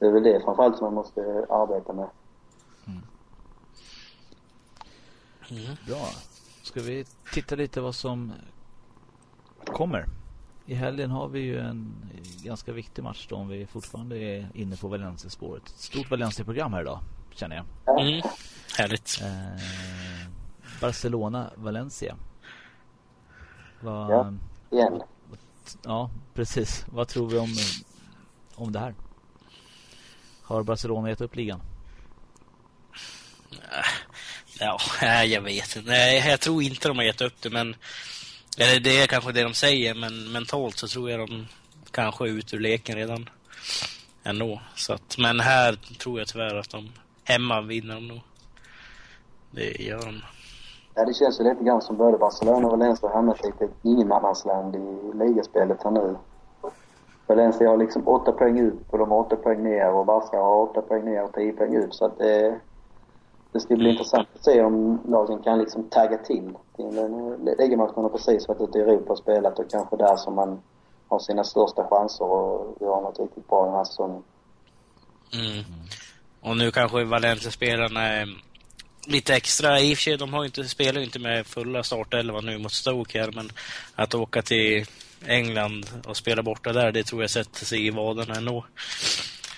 [0.00, 1.20] Så det är väl det framförallt som man måste
[1.50, 2.08] arbeta med.
[5.50, 5.76] Mm.
[5.86, 6.06] Bra.
[6.62, 8.32] Ska vi titta lite vad som
[9.64, 10.06] kommer?
[10.66, 11.94] I helgen har vi ju en
[12.42, 15.62] ganska viktig match då om vi fortfarande är inne på Valencia-spåret.
[15.66, 18.00] Ett stort Valencia-program här idag, känner jag.
[18.00, 18.22] Mm.
[18.78, 19.20] Härligt.
[19.22, 20.30] Eh,
[20.80, 22.16] Barcelona-Valencia.
[23.80, 24.34] Vad, Ja.
[24.70, 25.02] Igen.
[25.82, 26.86] ja, precis.
[26.92, 27.48] Vad tror vi om,
[28.54, 28.94] om det här?
[30.50, 31.60] Har Barcelona gett upp ligan?
[34.60, 35.90] Ja, nej, jag vet inte.
[35.90, 37.76] Nej, jag tror inte de har gett upp det, men...
[38.58, 41.46] Eller det är kanske det de säger, men mentalt så tror jag de
[41.90, 43.28] kanske är ute ur leken redan.
[44.22, 44.60] Ändå.
[44.74, 46.92] Så att, men här tror jag tyvärr att de
[47.24, 48.20] hemma vinner de nog.
[49.50, 50.22] Det gör de.
[50.94, 54.76] Ja, det känns ju lite grann som både Barcelona och Valencia har hamnat lite ingenmansland
[54.76, 56.16] i ligaspelet här nu.
[57.30, 60.62] Valencia har liksom åtta poäng ut och de har åtta poäng ner och Barca har
[60.62, 61.94] åtta poäng ner och tio poäng ut.
[61.94, 62.60] Så att det,
[63.52, 63.92] det ska bli Mm.
[63.92, 66.52] intressant att se om lagen kan liksom tagga till.
[66.76, 70.16] till en ligamatch man har precis varit ute i Europa och spelat och kanske där
[70.16, 70.60] som man
[71.08, 74.22] har sina största chanser att göra något riktigt bra den här säsongen.
[75.34, 75.64] Mm.
[76.40, 78.26] Och nu kanske Valencia-spelarna är
[79.06, 79.80] lite extra.
[79.80, 82.72] I och för sig, de har inte, spelar ju inte med fulla startelva nu mot
[82.72, 83.48] Stoke här, men
[83.94, 84.86] att åka till
[85.26, 88.64] England och spela borta där, det tror jag sätter sig i vaderna ändå.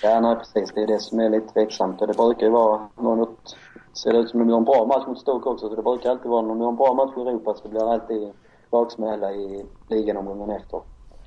[0.02, 0.74] Ja, nej precis.
[0.74, 2.00] Det är det som är lite tveksamt.
[2.00, 3.56] Och det brukar ju vara något...
[3.92, 6.10] Ser det ut som de gör en bra match mot Stoke också, så det brukar
[6.10, 8.32] alltid vara när de gör en bra match i Europa så blir det alltid
[8.70, 10.80] baksmälla i ligaomgången efter.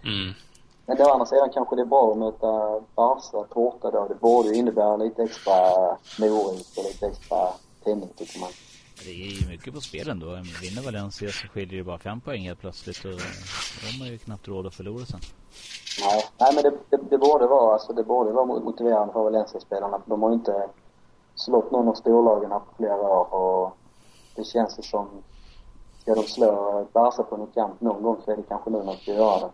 [0.04, 0.34] Mm.
[0.86, 4.08] Men å andra sidan kanske det är bra att möta Barca borta då.
[4.08, 5.54] Det borde ju innebära lite extra
[6.20, 7.38] morot och lite extra
[7.84, 8.50] tändning tycker man.
[9.04, 10.26] Det är ju mycket på spel ändå.
[10.62, 13.06] Vinner Valencia så skiljer det bara fem poäng helt plötsligt.
[13.06, 13.12] Och
[13.82, 15.20] de har ju knappt råd att förlora sen.
[16.02, 20.02] Nej, nej men det, det, det borde vara, alltså det borde vara motiverande för Valencia-spelarna.
[20.06, 20.70] De har ju inte
[21.36, 23.78] slått någon av storlagen på flera år och
[24.36, 25.08] det känns ju som,
[26.02, 28.96] ska de slå Barca på något kamp någon gång så är det kanske nu de
[28.96, 29.52] ska göra det.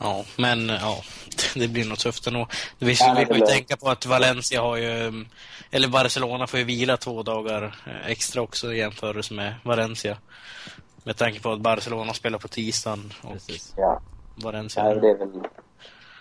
[0.00, 0.96] Ja, men ja,
[1.54, 2.46] det blir nog tufft ändå.
[2.78, 5.24] Vi, Ja, vi det får ju tänka på att Valencia har ju,
[5.70, 10.16] eller Barcelona får ju vila två dagar eh, extra också i jämförelse med Valencia.
[11.04, 13.74] Med tanke på att Barcelona spelar på tisdagen och Precis.
[13.76, 14.00] Ja,
[14.44, 14.84] Valencia...
[14.84, 15.28] nej, det är väl,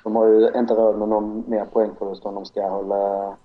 [0.04, 3.36] de har ju inte råd med någon mer poängförlust om de ska hålla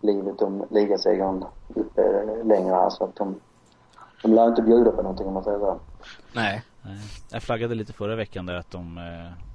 [0.00, 2.02] livet om ligasegern uppe
[2.44, 3.40] längre här så att de,
[4.22, 5.80] de lär inte bjuda på någonting om man säger så.
[6.32, 6.62] Nej.
[6.82, 6.98] Nej.
[7.30, 9.51] Jag flaggade lite förra veckan där att de eh,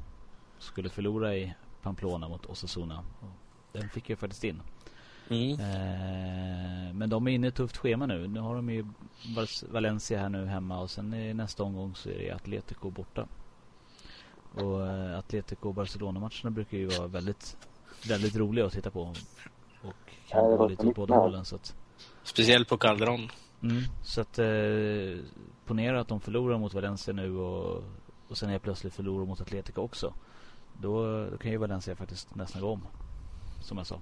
[0.60, 3.04] skulle förlora i Pamplona mot Osasuna.
[3.72, 4.62] Den fick jag faktiskt in.
[5.30, 5.52] Mm.
[5.60, 8.28] Eh, men de är inne i ett tufft schema nu.
[8.28, 8.86] Nu har de ju
[9.36, 13.28] Val- Valencia här nu hemma och sen i nästa omgång så är det Atletico borta.
[14.54, 17.58] Och eh, Atletico och Barcelona-matcherna brukar ju vara väldigt,
[18.08, 19.02] väldigt roliga att titta på.
[19.82, 19.94] Och
[20.28, 21.46] kan Ja, det gå var lite åt båda hållen.
[21.46, 21.76] Så att,
[22.24, 23.30] Speciellt på Calderon.
[23.64, 24.46] mm, så att eh,
[25.66, 27.84] ponera att de förlorar mot Valencia nu och,
[28.28, 30.14] och sen helt plötsligt förlorar mot Atletico också.
[30.82, 32.88] Då, då kan ju Valencia faktiskt nästan gå om.
[33.62, 34.00] Som jag sa.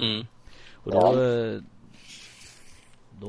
[0.00, 0.26] Mm.
[0.74, 1.62] Och då, eh,
[3.20, 3.28] då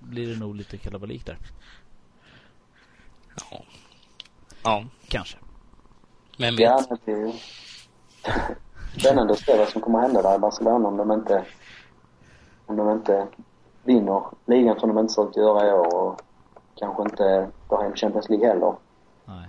[0.00, 1.38] blir det nog lite kalabalik där.
[3.50, 3.62] Ja.
[4.62, 5.38] Ja, Kanske.
[6.38, 6.64] men vet.
[6.64, 7.32] Ja, det är ju
[8.98, 11.44] spännande att se vad som kommer att hända där i Barcelona om de inte,
[12.66, 13.28] om de inte
[13.84, 16.20] vinner ligan som de inte ser ut att göra i år och
[16.76, 18.74] kanske inte tar hem Champions League heller.
[19.24, 19.48] Nej.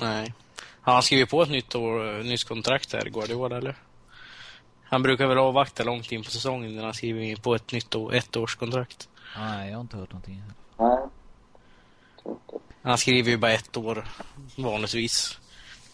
[0.00, 0.34] Nej.
[0.80, 3.76] Han skriver på ett nytt, år, nytt kontrakt här, Guardiola, eller?
[4.84, 8.14] Han brukar väl avvakta långt in på säsongen innan han skriver på ett nytt år,
[8.14, 9.08] ett års kontrakt.
[9.36, 10.42] Nej, jag har inte hört någonting.
[10.78, 10.98] Nej.
[12.82, 14.08] Han skriver ju bara ett år
[14.56, 15.38] vanligtvis,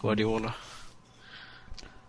[0.00, 0.54] Guardiola.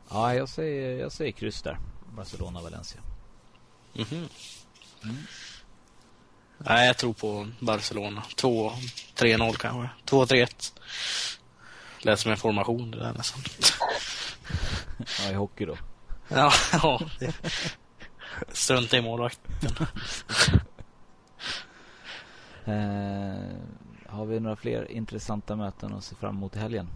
[0.10, 1.78] Ja, jag säger, jag säger kryss där.
[2.16, 3.02] Barcelona-Valencia.
[3.94, 4.30] Mhm.
[6.58, 8.24] Nej, jag tror på Barcelona.
[8.36, 9.90] 2-3-0 kanske.
[10.06, 10.74] 2-3-1.
[12.02, 13.42] Lät som en formation det där nästan.
[15.20, 15.78] Ja, i hockey då.
[16.28, 17.00] Ja, ja.
[18.52, 19.88] Strunta i målvakten.
[22.66, 23.58] Eh,
[24.08, 26.90] har vi några fler intressanta möten att se fram emot i helgen?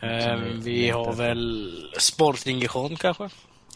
[0.00, 3.28] Eh, vi har väl Sporting Gijon kanske?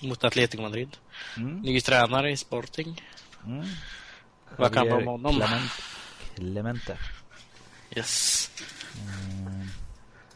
[0.03, 0.97] Mot Atletico Madrid.
[1.37, 1.61] Mm.
[1.61, 3.03] Ny tränare i Sporting.
[3.47, 3.67] Mm.
[4.57, 5.33] Vad kan vara med honom?
[5.33, 5.71] Clement,
[6.35, 6.99] Clemente.
[7.97, 8.51] Yes.
[8.99, 9.40] Mm.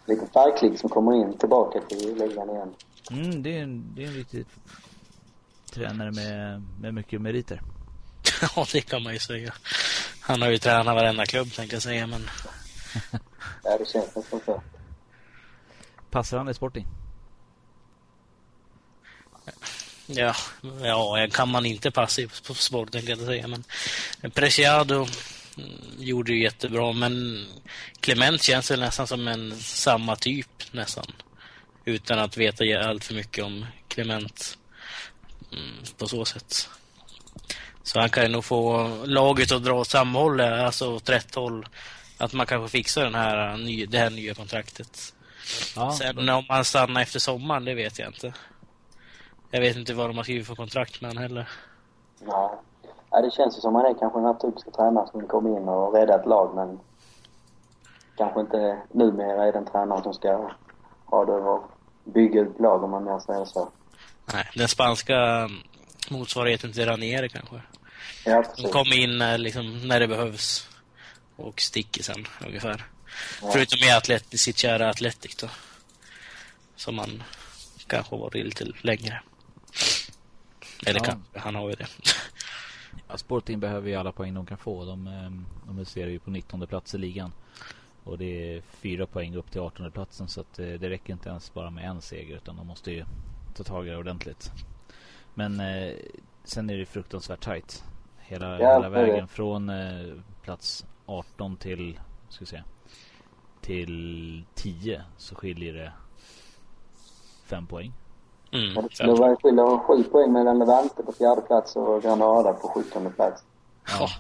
[0.07, 2.75] Lite färgklick som kommer in tillbaka till ligan igen.
[3.11, 4.47] Mm, det, är en, det är en riktig
[5.73, 7.63] tränare med, med mycket meriter.
[8.57, 9.55] ja, det kan man ju säga.
[10.21, 12.31] Han har ju tränat varenda klubb tänkte jag säga, men
[13.65, 14.63] Ja, det känns nästan så.
[16.11, 16.87] Passar han i Sporting?
[20.07, 20.35] ja,
[20.83, 25.07] ja, kan man inte passa i Sporting kan jag säga, men Preciado
[25.99, 27.47] gjorde ju jättebra, men
[28.01, 31.07] Clement känns väl nästan som en samma typ nästan.
[31.85, 34.59] Utan att veta allt för mycket om Clement
[35.53, 36.69] mm, på så sätt.
[37.83, 41.35] Så han kan ju nog få laget att dra åt samma håll, alltså åt rätt
[41.35, 41.67] håll.
[42.19, 45.15] Att man kanske fixar den här, äh, ny- det här nya kontraktet.
[45.77, 48.33] Ja, Sen om han stannar efter sommaren, det vet jag inte.
[49.51, 51.49] Jag vet inte vad de har skrivit för kontrakt med han heller.
[52.27, 52.63] Ja.
[53.15, 55.69] Ja, det känns ju som han är kanske den här typiska tränaren som kommer in
[55.69, 56.81] och rädda ett lag men
[58.17, 60.51] kanske inte numera är den tränaren som ska
[61.05, 61.63] ha det och
[62.05, 63.69] bygga ut lag om man mer säger så.
[64.33, 65.49] Nej, den spanska
[66.11, 67.61] motsvarigheten till Ranieri kanske.
[68.25, 68.73] Ja, De precis.
[68.73, 70.69] kommer in när, liksom, när det behövs.
[71.37, 72.85] Och sticker sen ungefär.
[73.43, 73.49] Ja.
[73.53, 75.47] Förutom i Atlet, sitt kära Atletic då.
[76.77, 77.23] Som han
[77.87, 79.23] kanske varit lite längre.
[80.87, 81.05] Eller Ja.
[81.05, 81.87] kanske, han har ju det.
[83.09, 84.85] Ja, Sporting behöver ju alla poäng de kan få.
[84.85, 87.33] De, ehm, de huserar ju på 19 plats i ligan.
[88.05, 91.29] Och det är fyra poäng upp till 18 platsen så att eh, det räcker inte
[91.29, 93.05] ens bara med en seger utan de måste ju
[93.55, 94.53] ta tag i det ordentligt.
[95.35, 95.95] Men eh,
[96.45, 97.85] sen är det fruktansvärt tajt.
[98.19, 102.63] Hela, Ja, hela vägen från eh, plats 18 till, ska se,
[103.61, 105.93] till 10 så skiljer det
[107.45, 107.93] fem poäng.
[108.55, 109.07] Mm, det- fem.
[109.09, 113.43] Det var skiljer sju poäng mellan Levante på fjärde plats och Granada på sjuttonde plats.
[113.89, 114.11] Ja,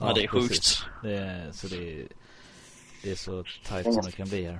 [0.00, 0.48] ja, det är sjukt.
[0.48, 0.84] precis.
[1.02, 2.08] Det är, så det är,
[3.02, 4.54] det är så tajt som det kan bli här.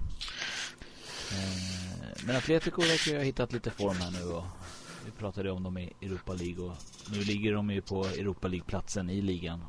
[1.33, 4.45] Eh, Men Atletico verkar ju ha hittat lite form här nu och
[5.05, 6.73] vi pratade om dem i Europa League och
[7.13, 9.65] nu ligger de ju på Europa League-platsen i ligan.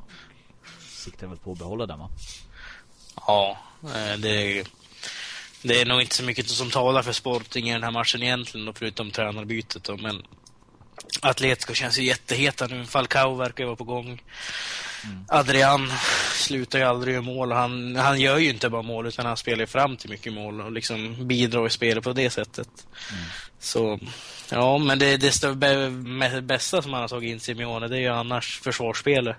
[0.80, 2.10] Siktar väl på att behålla den va?
[3.28, 4.64] Ja, eh, det,
[5.62, 8.66] det är nog inte så mycket som talar för Sporting i den här matchen egentligen,
[8.66, 9.84] då, förutom tränarbytet.
[9.84, 10.24] Då, men
[11.22, 12.86] Atletico känns ju jätteheta nu.
[12.86, 14.22] Falcao verkar ju vara på gång.
[15.28, 15.92] Adrian
[16.34, 17.52] slutar ju aldrig göra mål.
[17.52, 20.62] Han, han gör ju inte bara mål, utan han spelar ju fram till mycket mål
[20.62, 22.70] och liksom bidrar i spelet på det sättet.
[23.60, 24.00] Så,
[24.52, 28.60] ja, men det, det bästa som han har tagit in Simeone, det är ju annars
[28.60, 29.36] försvarsspelet.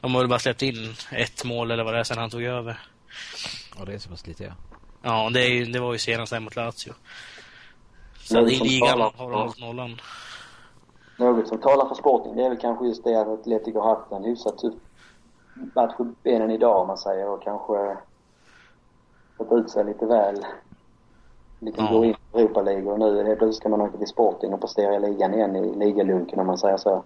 [0.00, 2.42] De har väl bara släppt in ett mål eller vad det är sen han tog
[2.42, 2.80] över.
[3.78, 4.73] Ja det är så pass lite ja.
[5.04, 6.92] Ja, det, är ju, det var ju senast här mot Lazio.
[8.18, 10.00] Så Något i ligan talar har de hållit nollan.
[11.18, 14.12] Något som talar för Sporting det är väl kanske just det att Atletico har haft
[14.12, 14.74] en hyfsat tuff
[15.74, 17.96] match på benen idag om man säger och kanske
[19.38, 20.46] fått ut sig lite väl.
[21.60, 21.92] Liksom Ja.
[21.98, 24.60] gå in i Europa League och nu helt plötsligt ska man åka till Sporting och
[24.60, 27.02] prestera i ligan igen i ligalunken om man säger så.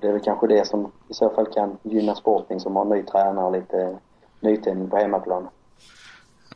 [0.00, 2.88] Det är väl kanske det som i så fall kan gynna Sporting som har en
[2.88, 3.98] ny tränare och lite
[4.40, 5.48] nytändning på hemmaplan.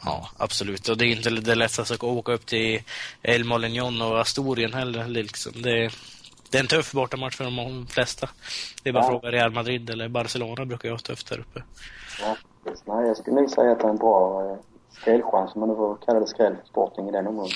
[0.04, 0.88] Ja, absolut.
[0.88, 2.82] Och det är inte det lättaste att åka upp till
[3.22, 5.08] El Molignon och Asturien heller.
[5.08, 5.52] Liksom.
[5.62, 5.90] Det,
[6.50, 8.28] det är en tuff bortamatch för de flesta.
[8.82, 9.08] Det är bara Ja.
[9.10, 11.62] fråga Real Madrid eller Barcelona brukar ju ha tufft där uppe.
[12.20, 12.82] Ja, precis.
[12.86, 14.56] Nej, jag skulle nog säga att det är en bra eh,
[15.00, 17.52] skrällchans om man nu får kalla det skräll för Sporting i den omgången.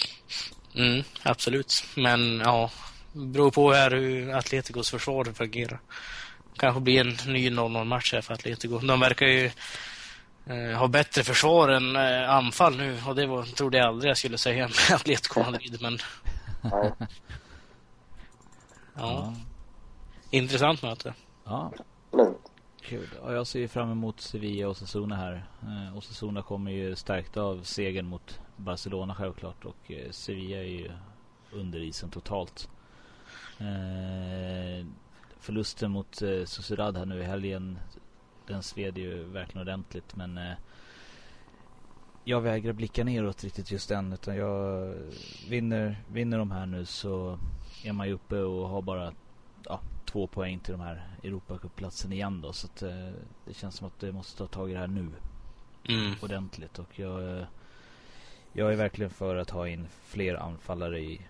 [0.74, 1.84] Mm, absolut.
[1.97, 2.70] Men ja,
[3.12, 5.80] beror på här hur Atleticos försvar fungerar.
[6.57, 8.78] Kanske blir en ny 0-0-match här för Atletico.
[8.78, 9.51] De verkar ju
[10.47, 14.16] eh, ha bättre försvar än eh, anfall nu och det var, trodde jag aldrig jag
[14.16, 15.99] skulle säga med Atletico Madrid, men
[16.62, 16.92] Nej,
[18.95, 19.34] ja,
[20.30, 21.14] intressant möte.
[21.45, 21.72] Ja.
[22.82, 23.09] Kul.
[23.22, 25.47] Ja, jag ser fram emot Sevilla och Osasuna här.
[25.62, 30.90] Eh, Osasuna kommer ju stärkt av segern mot Barcelona självklart och eh, Sevilla är ju
[31.53, 32.68] under isen totalt.
[33.59, 34.86] Eh,
[35.40, 37.78] förlusten mot eh, Sociedad här nu i helgen
[38.47, 40.53] den sved ju verkligen ordentligt men eh,
[42.24, 44.95] jag vägrar blicka neråt riktigt just än utan jag
[45.49, 47.38] vinner, vinner de här nu så
[47.84, 49.12] är man ju uppe och har bara
[49.64, 52.53] ja, två poäng till de här Europacuplatsen igen då.
[52.53, 53.11] Så att eh,
[53.47, 55.11] det känns som att det måste ta tag i det här nu
[55.88, 56.14] Mm.
[56.22, 56.78] ordentligt.
[56.78, 57.47] Och jag, eh,
[58.53, 61.20] Jag är verkligen för att ha in fler anfallare i,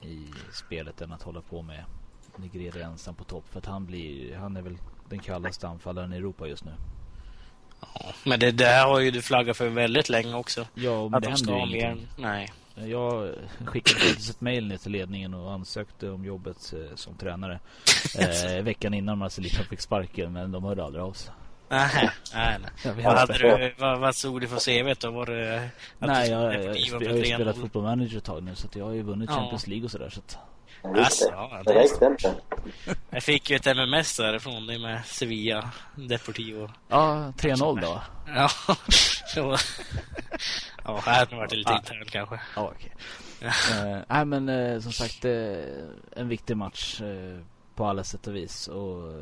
[0.00, 1.84] i spelet än att hålla på med
[2.36, 3.44] Negrede ensam på topp.
[3.48, 4.78] För att han blir, han är väl
[5.14, 6.72] den kallaste anfallaren i Europa just nu.
[7.80, 10.66] Ja, men det där har ju du flaggat för väldigt länge också.
[10.74, 12.08] Ja, men att det de händer ju ingenting.
[12.16, 12.52] Nej.
[12.74, 13.30] Jag
[13.64, 17.60] skickade faktiskt ett mejl ner till ledningen och ansökte om jobbet eh, som tränare.
[18.18, 21.34] Eh, veckan innan Marcelino fick sparken, men de hörde aldrig av sig.
[21.68, 23.04] Nej, nej, nej.
[23.04, 25.10] Vad, hade du, vad, vad stod det för CV då?
[25.10, 27.60] Var det Nej, du jag, jag, jag, har ju spelat 3-0?
[27.60, 29.36] fotboll manager ett tag nu så att jag har ju vunnit Ja.
[29.36, 30.38] Champions League och sådär så att
[30.82, 31.30] Alltså, det.
[31.32, 32.34] ja, Det det- räckte inte.
[33.10, 36.70] Jag fick ju ett MMS därifrån, det med Sevilla, Deportivo.
[36.88, 38.02] Ja, 3-0 då.
[38.26, 38.48] Ja,
[39.34, 39.60] det var...
[40.84, 41.76] Ja, här har varit lite Ja.
[41.78, 42.40] internt kanske.
[42.56, 42.92] Ja, okej.
[43.40, 45.64] Eh, Nej, men eh, som sagt, eh,
[46.16, 47.00] en viktig match
[47.74, 48.68] på alla sätt och vis.
[48.68, 49.12] Och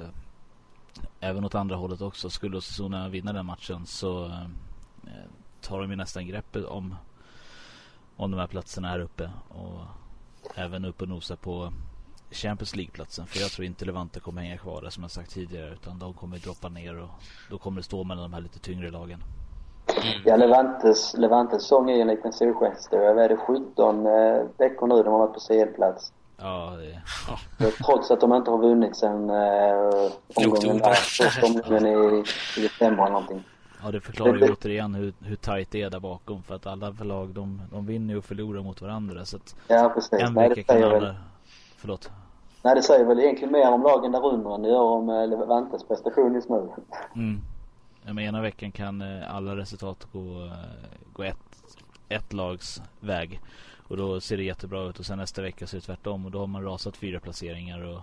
[1.21, 2.31] även åt andra hållet också.
[2.31, 4.39] Skulle Osasuna vinna den matchen så
[5.61, 6.95] tar de ju nästan greppet om,
[8.17, 9.31] om de här platserna här uppe.
[9.49, 9.81] Och
[10.55, 11.72] även upp och nosa på
[12.30, 13.26] Champions League-platsen.
[13.26, 15.72] För jag tror inte Levante kommer hänga kvar där som jag sagt tidigare.
[15.72, 17.09] Utan de kommer droppa ner och
[17.51, 19.24] då kommer det stå mellan de här lite tyngre lagen.
[19.88, 20.22] Mm.
[20.24, 23.14] Ja, Levantes, Levantes säsong är ju en liten solskenshistoria.
[23.14, 26.12] Vad är det, 17 eh, veckor nu de har varit på CL-plats.
[26.36, 26.76] Ja,
[27.59, 30.95] det, Trots att de inte har vunnit sen eh, omgången där.
[30.95, 32.24] Första omgången i,
[32.57, 33.45] i december eller någonting.
[33.85, 36.93] Ja det förklarar ju återigen hur, hur tajt det är där bakom för att alla
[36.93, 40.12] förlag de, de vinner ju och förlorar mot varandra så att Ja, precis.
[40.12, 41.01] en Nej, vecka kan alla...
[41.01, 41.14] väl,
[41.76, 42.11] Förlåt.
[42.62, 45.28] nej, det säger väl egentligen mer om lagen där under än det gör om eh,
[45.28, 46.68] Levantes prestation just nu.
[47.14, 47.41] Mm.
[48.07, 50.53] Ja, men ena veckan kan eh, alla resultat gå, eh,
[51.12, 51.76] gå ett,
[52.09, 53.41] ett lags väg.
[53.89, 56.39] Och då ser det jättebra ut och sen nästa vecka ser det tvärtom och då
[56.39, 58.01] har man rasat fyra placeringar och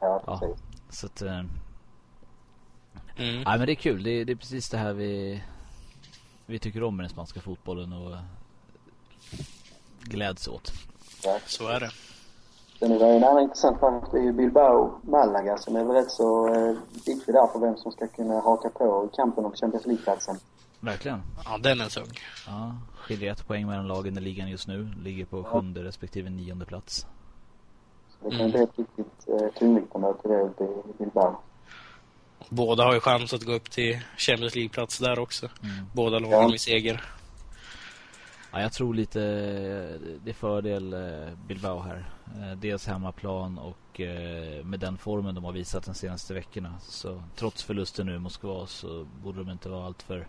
[0.00, 0.38] Ja, Ja.
[0.40, 0.62] precis.
[1.00, 1.22] så att
[3.16, 3.34] Mm.
[3.42, 5.42] Nej men det är kul, det är, det är precis det här vi
[6.46, 8.16] Vi tycker om med den spanska fotbollen och
[10.00, 10.72] Gläds åt
[11.24, 11.38] Ja.
[11.46, 11.90] Så är det.
[12.78, 14.04] Sen är det en annan intressant match.
[14.12, 17.76] Det är ju Bilbao, Malaga som är väl rätt så eh, viktig där för vem
[17.76, 20.36] som ska kunna haka på i kampen om Champions League-platsen.
[20.80, 22.10] Verkligen Ja, den är tung.
[22.46, 24.88] Ja, skiljer ett poäng mellan lagen i ligan just nu.
[25.02, 27.06] Ligger på sjunde respektive nionde plats.
[28.08, 28.50] Så det kan Mm.
[28.52, 31.36] bli ett riktigt eh, tungviktsmöte det uppe i Bilbao.
[32.48, 35.48] Båda har ju chans att gå upp till Champions League-plats där också.
[35.62, 35.86] Mm.
[35.92, 36.48] Båda lagen Ja.
[36.48, 37.04] med seger.
[38.52, 39.20] Ja, jag tror lite
[40.24, 42.10] det är fördel eh, Bilbao här.
[42.36, 46.74] Eh, Dels hemmaplan och eh, med den formen de har visat de senaste veckorna.
[46.80, 50.26] Så trots förlusten nu i Moskva så borde de inte vara allt för,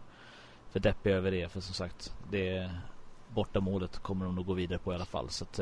[0.71, 1.51] för deppiga över det.
[1.51, 2.71] För som sagt, det
[3.29, 5.29] borta målet kommer de nog gå vidare på i alla fall.
[5.29, 5.59] Så att,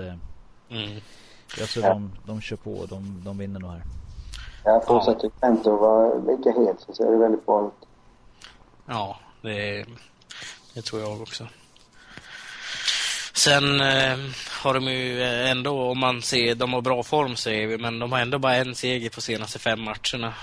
[0.70, 1.00] Mm.
[1.60, 1.94] jag tror Ja.
[1.94, 3.84] de, de kör på och de, de vinner nog här.
[4.66, 7.88] Ja, fortsätter Trento vara lika het så ser det väldigt bra ut.
[8.86, 9.86] Ja, det,
[10.74, 11.48] det tror jag också.
[13.34, 14.18] Sen eh,
[14.62, 18.12] har de ju ändå, om man ser, de har bra form säger vi, men de
[18.12, 20.34] har ändå bara en seger på senaste fem matcherna.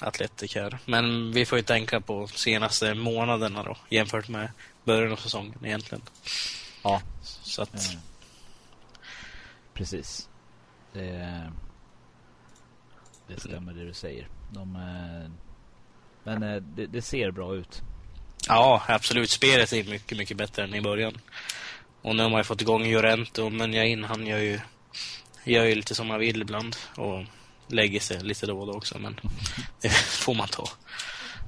[0.00, 0.78] Atletic här.
[0.84, 4.50] Men vi får ju tänka på senaste månaderna då, jämfört med
[4.84, 6.02] början av säsongen egentligen.
[6.82, 7.98] Ja, Så att, Eh,
[9.74, 10.28] precis.
[10.92, 11.52] Det,
[13.28, 14.28] det stämmer det du säger.
[14.50, 15.30] De, eh,
[16.24, 17.82] men eh, det, det ser bra ut.
[18.48, 19.30] ja, absolut.
[19.30, 21.12] Spelet är mycket, mycket bättre än i början.
[22.02, 24.60] Och nu har man ju fått igång Llorente och Menjain, han gör ju,
[25.44, 26.76] gör ju lite som man vill ibland.
[26.96, 27.24] Och
[27.66, 29.20] lägger sig lite då och då också, men
[29.80, 30.64] det får man ta.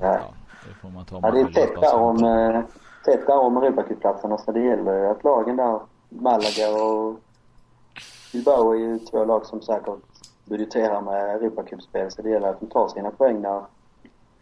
[0.01, 0.35] Ja.
[0.69, 2.63] Det får man ta Ja, det är tätt där om, eh,
[3.05, 7.21] tätt där om Europacuplatserna så det gäller ju att lagen där, Malaga och
[8.33, 9.89] Bilbao är ju två lag som säkert
[10.49, 13.63] budgeterar med Europacupspel så det gäller att de tar sina poäng där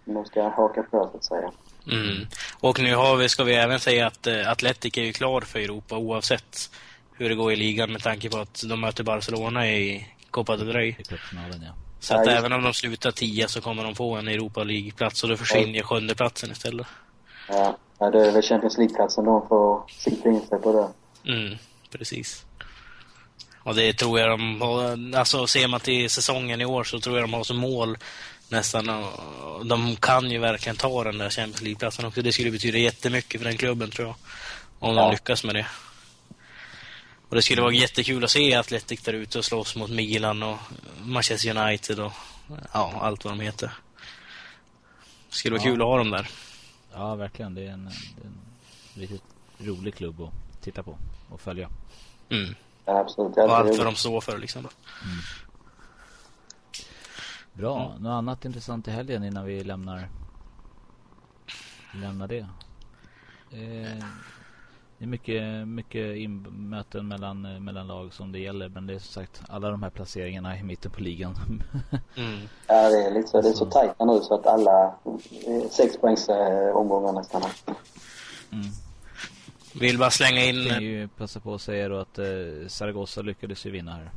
[0.05, 1.51] de ska haka på så att säga.
[1.93, 2.27] Mm.
[2.61, 5.59] Och nu har vi, ska vi även säga att eh, Atletic är ju klar för
[5.59, 6.71] Europa oavsett
[7.13, 10.73] hur det går i ligan med tanke på att de möter Barcelona i Copa del
[10.73, 10.95] Rey.
[11.01, 11.73] ja.
[12.01, 14.65] Så Ja, att just även om de slutar 10 så kommer de få en Europa
[14.65, 16.87] League-plats och då försvinner sjundeplatsen istället.
[17.49, 20.89] Ja, ja det är väl Champions League-platsen de får sikta in sig på det.
[21.33, 21.59] Mm,
[21.91, 22.47] precis.
[23.67, 27.17] Och det tror jag de har, alltså ser man till säsongen i år så tror
[27.19, 27.99] jag de har som mål
[28.49, 28.87] nästan,
[29.65, 32.23] de kan ju verkligen ta den där Champions League-platsen också.
[32.23, 34.17] Det skulle betyda jättemycket för den klubben tror jag.
[34.79, 35.03] Om Ja.
[35.03, 35.67] de lyckas med det.
[37.29, 40.59] Och det skulle vara jättekul att se Atletic där ute och slåss mot Milan och
[41.03, 42.13] Manchester United och
[42.73, 43.71] ja, allt vad de heter.
[45.31, 45.71] Det skulle vara Ja.
[45.73, 46.29] kul att ha dem där.
[46.95, 47.55] Ja, verkligen.
[47.55, 48.41] Det är en, det är en
[48.95, 49.23] riktigt
[49.59, 50.99] rolig klubb att titta på
[51.31, 51.69] och följa.
[52.31, 52.55] Mm.
[52.87, 53.37] Ja, absolut.
[53.37, 54.69] Och allt vad de står för liksom.
[57.53, 57.97] Bra.
[57.99, 60.09] Något annat intressant i helgen innan vi lämnar
[62.01, 62.47] lämnar det?
[63.51, 64.05] Eh,
[64.99, 68.69] det är mycket, mycket möten mellan, mellan lag som det gäller.
[68.69, 71.35] Men det är som sagt alla de här placeringarna i mitten på ligan.
[72.17, 72.41] mm.
[72.67, 73.41] Ja, det är lite så.
[73.41, 74.95] Det är så tajt nu så att alla
[75.71, 76.29] sex poängs
[76.75, 77.43] omgångar nästan.
[78.53, 78.67] Mm.
[79.81, 80.63] Vill bara slänga in...
[80.63, 82.27] Jag kan ju passa på att säga då att eh,
[82.69, 84.11] Zaragoza lyckades ju vinna här.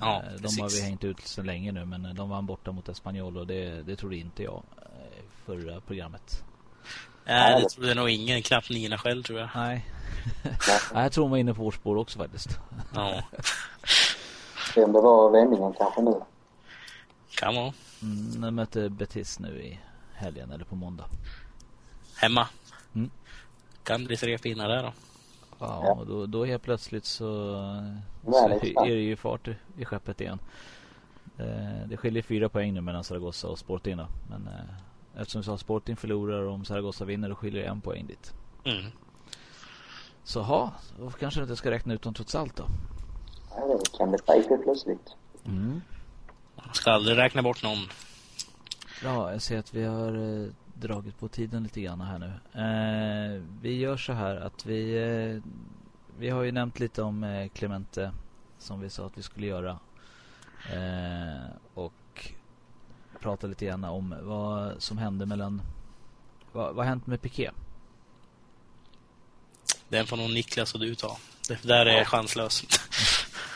[0.00, 0.60] Ja, eh, de precis.
[0.60, 3.82] har vi hängt ut så länge nu men de vann borta mot Espanyol och det,
[3.82, 6.44] det trodde inte jag eh, förra programmet.
[7.24, 8.42] Nej, det trodde nog ingen.
[8.42, 9.48] Knappt Nina själv tror jag.
[9.54, 9.86] Nej.
[10.94, 12.58] Nej, jag tror hon var inne på vårt spår också faktiskt.
[12.94, 13.22] Ja.
[14.74, 16.20] Se om det var vändningen kanske nu.
[17.30, 17.72] Kan vara.
[18.02, 19.78] Mm, de möter Betis nu i
[20.14, 21.04] helgen eller på måndag.
[22.16, 22.48] Hemma.
[23.84, 24.92] Kan bli tre pinnar där då.
[25.58, 26.04] Ja, ja.
[26.08, 27.26] Då, då helt plötsligt så,
[28.24, 30.38] så är det ju fart i skeppet igen.
[31.38, 34.06] Eh, det skiljer fyra poäng nu mellan Zaragoza och Sporting då.
[34.30, 38.06] Men eh, eftersom så Sporting förlorar och om Zaragoza vinner då skiljer det en poäng
[38.06, 38.34] dit.
[38.64, 38.90] Mm.
[40.24, 42.64] Så ha, då kanske du inte ska räkna ut dem trots allt då.
[43.50, 45.14] Ja, det kan bli tajt plötsligt.
[45.44, 45.80] Mm.
[46.54, 47.78] Man ska aldrig räkna bort någon.
[49.04, 52.32] Ja, jag ser att vi har eh, dragit på tiden lite grann här nu.
[52.60, 55.50] Eh, vi gör så här att vi eh,
[56.18, 58.12] vi har ju nämnt lite om eh, Clemente
[58.58, 59.78] som vi sa att vi skulle göra.
[60.72, 62.32] Eh, och
[63.20, 65.62] prata lite grann om vad som hände mellan
[66.52, 67.50] vad, vad hänt med Piqué?
[69.88, 71.16] Den får nog Niklas och du ta.
[71.48, 72.64] Det där är chanslöst.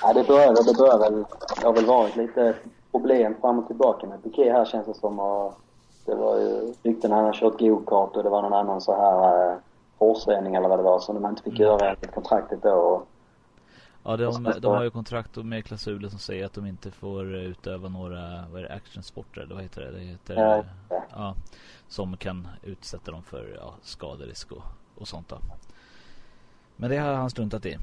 [0.02, 1.24] Ja, det börjar, det börjar väl,
[1.60, 2.56] det har väl varit lite
[2.90, 5.18] problem fram och tillbaka med Piqué här känns det som.
[5.18, 5.58] Och
[6.06, 9.50] det var ju rykten han har kört go-kart och det var någon annan så här
[9.50, 9.56] eh,
[9.98, 11.62] hårsvändning eller vad det var som man inte fick mm.
[11.62, 12.70] göra enligt kontraktet då.
[12.70, 13.06] Och,
[14.02, 17.88] ja, de, de har ju kontrakt med klausuler som säger att de inte får utöva
[17.88, 19.90] några, vad är det, actionsporter eller vad heter det?
[19.90, 21.02] Det heter, ja, ja.
[21.10, 21.34] ja
[21.88, 24.62] som kan utsätta dem för ja, skaderisk och,
[24.98, 25.36] och sånt då.
[26.76, 27.78] Men det har han struntat i.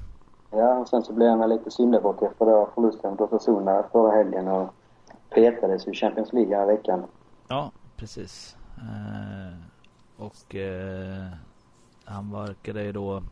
[0.51, 4.47] Ja, och sen så blev han lite syndabock efter då förlusten mot Osasuna förra helgen
[4.47, 4.74] och
[5.30, 7.03] petades i Champions League här veckan.
[7.47, 8.58] Ja, precis.
[8.78, 9.58] Eh,
[10.18, 11.28] och eh,
[12.06, 13.24] han verkade ju då eh,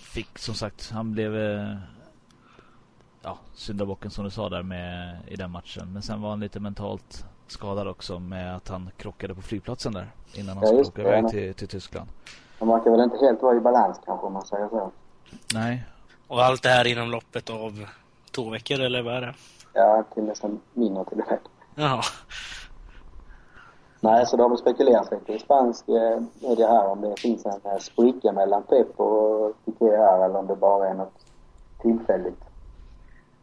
[0.00, 1.76] fick som sagt, han blev eh,
[3.22, 5.92] ja, syndabocken som du sa där med i den matchen.
[5.92, 10.10] Men sen var han lite mentalt skadad också med att han krockade på flygplatsen där
[10.34, 12.08] innan han ja, skulle åka iväg till, till Tyskland.
[12.58, 14.92] Han verkar väl inte helt vara i balans kanske om man säger så.
[15.54, 15.84] Nej.
[16.26, 17.86] Och allt det här inom loppet av
[18.30, 19.34] två veckor eller vad är det?
[19.72, 21.38] Ja, till nästan mindre till och med.
[21.74, 22.02] Ja.
[24.06, 27.46] Nej, så det har väl spekulerats lite i spansk eh, media här om det finns
[27.46, 31.26] en eh, spricka mellan Pep och Piqué här eller om det bara är något
[31.82, 32.44] tillfälligt.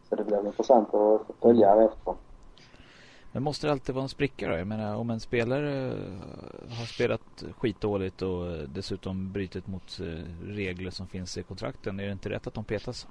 [0.09, 2.13] Så det blir intressant att följa här efter.
[3.31, 4.57] Men måste det alltid vara en spricka då?
[4.57, 9.99] Jag menar om en spelare eh, har spelat skitdåligt och dessutom brutit mot
[10.43, 11.99] regler som finns i kontrakten.
[11.99, 13.07] Är det inte rätt att de petas?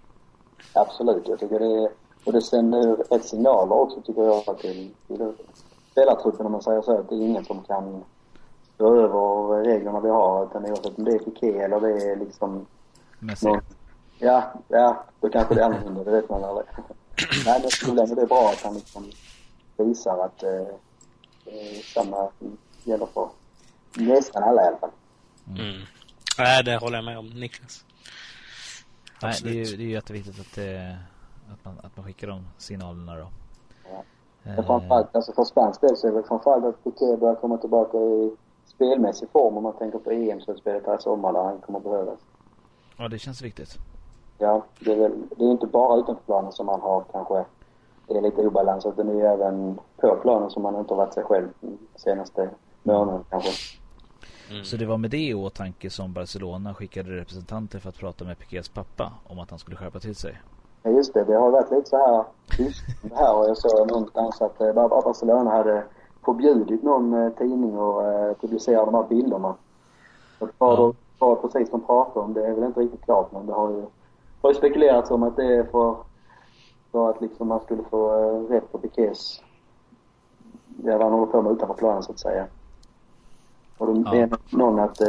[0.73, 1.29] Absolut.
[1.29, 1.91] Jag tycker det är,
[2.25, 5.33] och det sänder rätt signaler också tycker jag till, till
[5.93, 7.03] spelartruppen om man säger så.
[7.03, 8.05] Det är ingen som kan
[8.75, 10.47] stå över reglerna vi har.
[10.47, 12.67] Utan oavsett om det är Piqué eller det är liksom...
[13.19, 13.47] Messi?
[13.47, 13.61] Någon,
[14.19, 16.05] ja, ja, då kanske det är annorlunda.
[16.05, 16.67] Det vet man aldrig.
[17.47, 19.11] Nej, men så länge det är bra att han liksom
[19.77, 20.75] visar att eh,
[21.95, 22.29] samma
[22.85, 23.29] gäller för
[23.95, 24.91] nästan alla i alla fall.
[25.49, 25.83] Mm.
[26.39, 27.85] Nej, det håller jag med om, Niklas.
[29.23, 30.93] Nej, det är ju det är jätteviktigt att, eh,
[31.53, 33.29] att, man, att man skickar de signalerna då.
[34.43, 37.57] Men framförallt, alltså för spansk del så är det väl framförallt att Piqué börjar komma
[37.57, 38.33] tillbaka i
[38.67, 42.19] spelmässig form om man tänker på EM-slutspelet här i sommar där han kommer behövas.
[42.97, 43.79] Ja, det känns viktigt.
[44.39, 47.45] Ja, det är väl, det är inte bara utanför planen som man har kanske
[48.09, 51.15] är lite obalans utan det är ju även på planen som man inte har varit
[51.15, 51.49] sig själv
[51.95, 52.51] senaste
[52.83, 53.51] månaden kanske.
[54.51, 54.65] Mm.
[54.65, 58.39] Så det var med det i åtanke som Barcelona skickade representanter för att prata med
[58.39, 60.41] Piqués pappa om att han skulle skärpa till sig?
[60.83, 61.25] Ja, just det.
[61.25, 62.25] Det har varit lite så här
[62.57, 65.85] tyst här och jag såg någonstans att eh, Barcelona hade
[66.25, 69.55] förbjudit någon eh, tidning att eh, publicera de här bilderna.
[70.39, 70.93] Så vad, ja.
[71.19, 73.83] vad precis de pratar om det är väl inte riktigt klart men det har ju,
[74.43, 75.97] har ju spekulerats om att det är för,
[76.93, 78.09] för att liksom man skulle få
[78.49, 78.79] rätt på
[80.85, 82.47] ja vad han håller på med utanför planen så att säga.
[83.79, 84.13] Och då ja.
[84.13, 85.01] menar någon att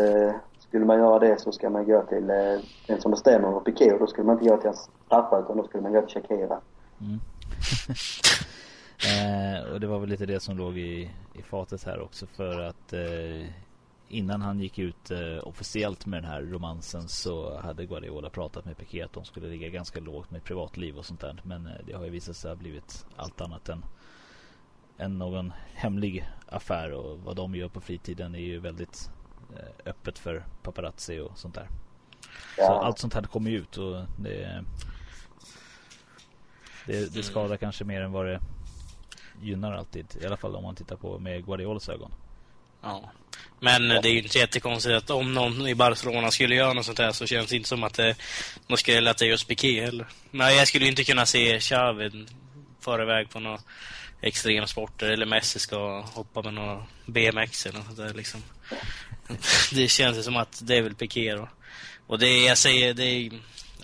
[0.73, 3.93] skulle man göra det så ska man gå till eh, den som bestämmer över Piqué
[3.93, 6.21] och då skulle man inte gå till hans pappa utan då skulle man gå till
[6.21, 6.61] Shakira.
[7.01, 7.19] Mm.
[9.65, 12.59] eh, och det var väl lite det som låg i, i fatet här också för
[12.59, 13.47] att eh,
[14.07, 18.77] innan han gick ut eh, officiellt med den här romansen så hade Guardiola pratat med
[18.77, 21.41] Piqué att de skulle ligga ganska lågt med privatliv och sånt där.
[21.43, 23.85] Men eh, det har ju visat sig ha blivit allt annat än,
[24.97, 29.09] än någon hemlig affär och vad de gör på fritiden är ju väldigt
[29.85, 31.67] öppet för paparazzi och sånt där.
[32.57, 32.65] Ja.
[32.65, 34.63] Så allt sånt här kommer ju ut och det,
[36.85, 37.57] det, det skadar mm.
[37.57, 38.39] kanske mer än vad det
[39.41, 40.05] gynnar alltid.
[40.21, 42.11] I alla fall om man tittar på med Guardiolas ögon.
[42.81, 43.11] Ja.
[43.59, 44.01] Men ja.
[44.01, 47.11] det är ju inte jättekonstigt att om någon i Barcelona skulle göra något sånt här
[47.11, 48.15] så känns det inte som att det,
[48.67, 50.07] de skulle lätta just Piqué heller.
[50.31, 52.25] Men jag skulle inte kunna se Xavi
[52.79, 53.59] fara iväg på några
[54.21, 58.43] extremsporter eller Messi ska hoppa med några BMX eller något sånt där liksom.
[59.73, 61.49] Det känns som att det är väl Piqué då.
[62.07, 63.31] Och det jag säger, det är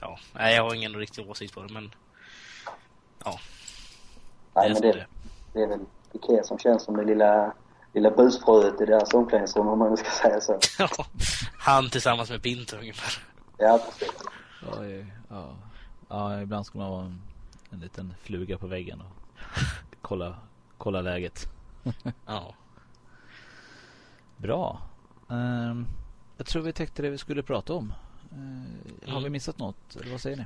[0.02, 1.96] ja, jag har ingen riktig åsikt på det men
[3.26, 3.40] ja.
[4.56, 5.06] Nej, men det,
[5.54, 5.80] det är väl
[6.12, 7.54] Piqué som känns som det lilla
[7.94, 10.60] lilla busfröet i deras omklädningsrum om man nu ska säga så.
[10.80, 11.06] Ja,
[11.58, 13.24] han tillsammans med Pinto ungefär.
[13.58, 14.16] Ja, precis.
[14.62, 14.86] Ja,
[15.30, 15.56] ja.
[16.10, 17.22] ja, ibland ska man vara en,
[17.70, 19.42] en liten fluga på väggen och
[20.02, 20.36] kolla,
[20.78, 21.46] kolla läget.
[22.26, 22.54] ja.
[24.38, 24.89] Bra.
[25.30, 25.88] Um,
[26.38, 27.94] jag tror vi täckte det vi skulle prata om.
[28.34, 29.14] Uh, mm.
[29.14, 29.96] Har vi missat något?
[29.96, 30.46] Eller vad säger ni?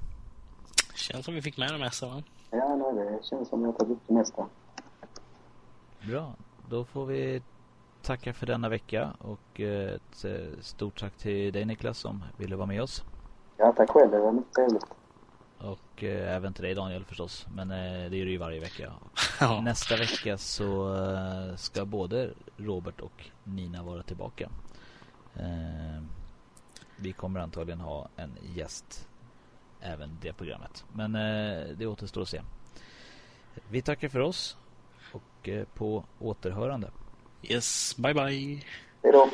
[0.95, 2.23] Känns som vi fick med det mesta va?
[2.51, 4.45] Ja, nej, det känns som vi har tagit upp det mesta.
[6.01, 6.33] Bra.
[6.69, 7.41] Då får vi
[8.01, 12.55] tacka för denna vecka och eh, ett eh, stort tack till dig Niklas som ville
[12.55, 13.03] vara med oss.
[13.57, 14.11] Ja, tack själv.
[14.11, 14.85] Det var mycket trevligt.
[15.57, 17.47] Och eh, även till dig Daniel förstås.
[17.55, 18.93] Men det är det ju varje vecka.
[19.63, 20.97] Nästa vecka så
[21.57, 24.49] ska både Robert och Nina vara tillbaka.
[26.95, 29.07] Vi kommer antagligen ha en gäst
[29.81, 30.85] även det programmet.
[30.93, 31.11] Men
[31.77, 32.41] det återstår att se.
[33.69, 34.57] Vi tackar för oss
[35.11, 36.91] och på återhörande.
[37.43, 38.63] Yes, bye bye.
[39.03, 39.29] Hej då.